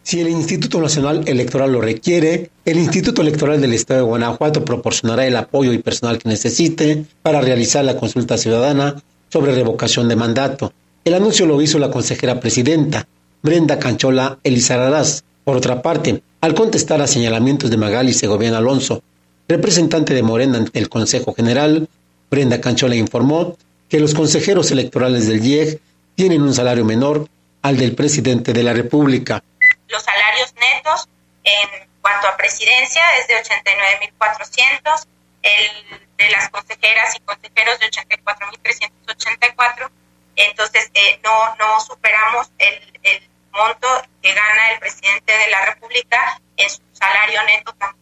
[0.10, 5.28] Si el Instituto Nacional Electoral lo requiere, el Instituto Electoral del Estado de Guanajuato proporcionará
[5.28, 10.74] el apoyo y personal que necesite para realizar la consulta ciudadana sobre revocación de mandato.
[11.05, 13.07] El anuncio lo hizo la consejera presidenta,
[13.43, 15.24] Brenda Canchola Elizararás.
[15.43, 19.03] Por otra parte, al contestar a señalamientos de Magali Segoviano Alonso,
[19.47, 21.88] representante de Morena ante el Consejo General,
[22.30, 23.57] Brenda Canchola informó
[23.89, 25.80] que los consejeros electorales del IEG
[26.15, 27.27] tienen un salario menor
[27.61, 29.43] al del presidente de la República
[29.89, 31.09] los salarios netos
[31.43, 35.05] en cuanto a presidencia es de 89.400,
[35.41, 39.89] el de las consejeras y consejeros de 84.384,
[40.36, 43.88] entonces eh, no, no superamos el, el monto
[44.21, 47.98] que gana el presidente de la República en su salario neto tampoco.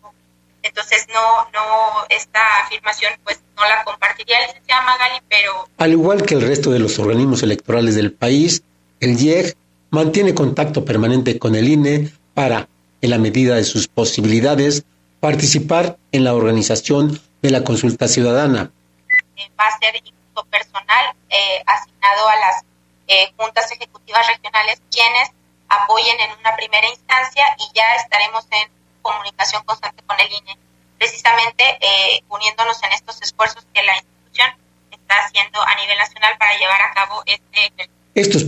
[0.64, 5.70] Entonces no, no, esta afirmación pues no la compartiría el licenciado Magali, pero...
[5.78, 8.64] Al igual que el resto de los organismos electorales del país,
[8.99, 9.55] el IEG
[9.89, 12.68] mantiene contacto permanente con el INE para,
[13.01, 14.84] en la medida de sus posibilidades,
[15.20, 18.72] participar en la organización de la consulta ciudadana.
[19.60, 22.64] Va a ser incluso personal eh, asignado a las
[23.08, 25.30] eh, juntas ejecutivas regionales quienes
[25.70, 28.76] apoyen en una primera instancia y ya estaremos en
[29.08, 30.58] comunicación constante con el INE,
[30.97, 34.49] precisamente eh, uniéndonos en estos esfuerzos que la institución
[34.91, 37.72] está haciendo a nivel nacional para llevar a cabo este
[38.14, 38.45] ejercicio.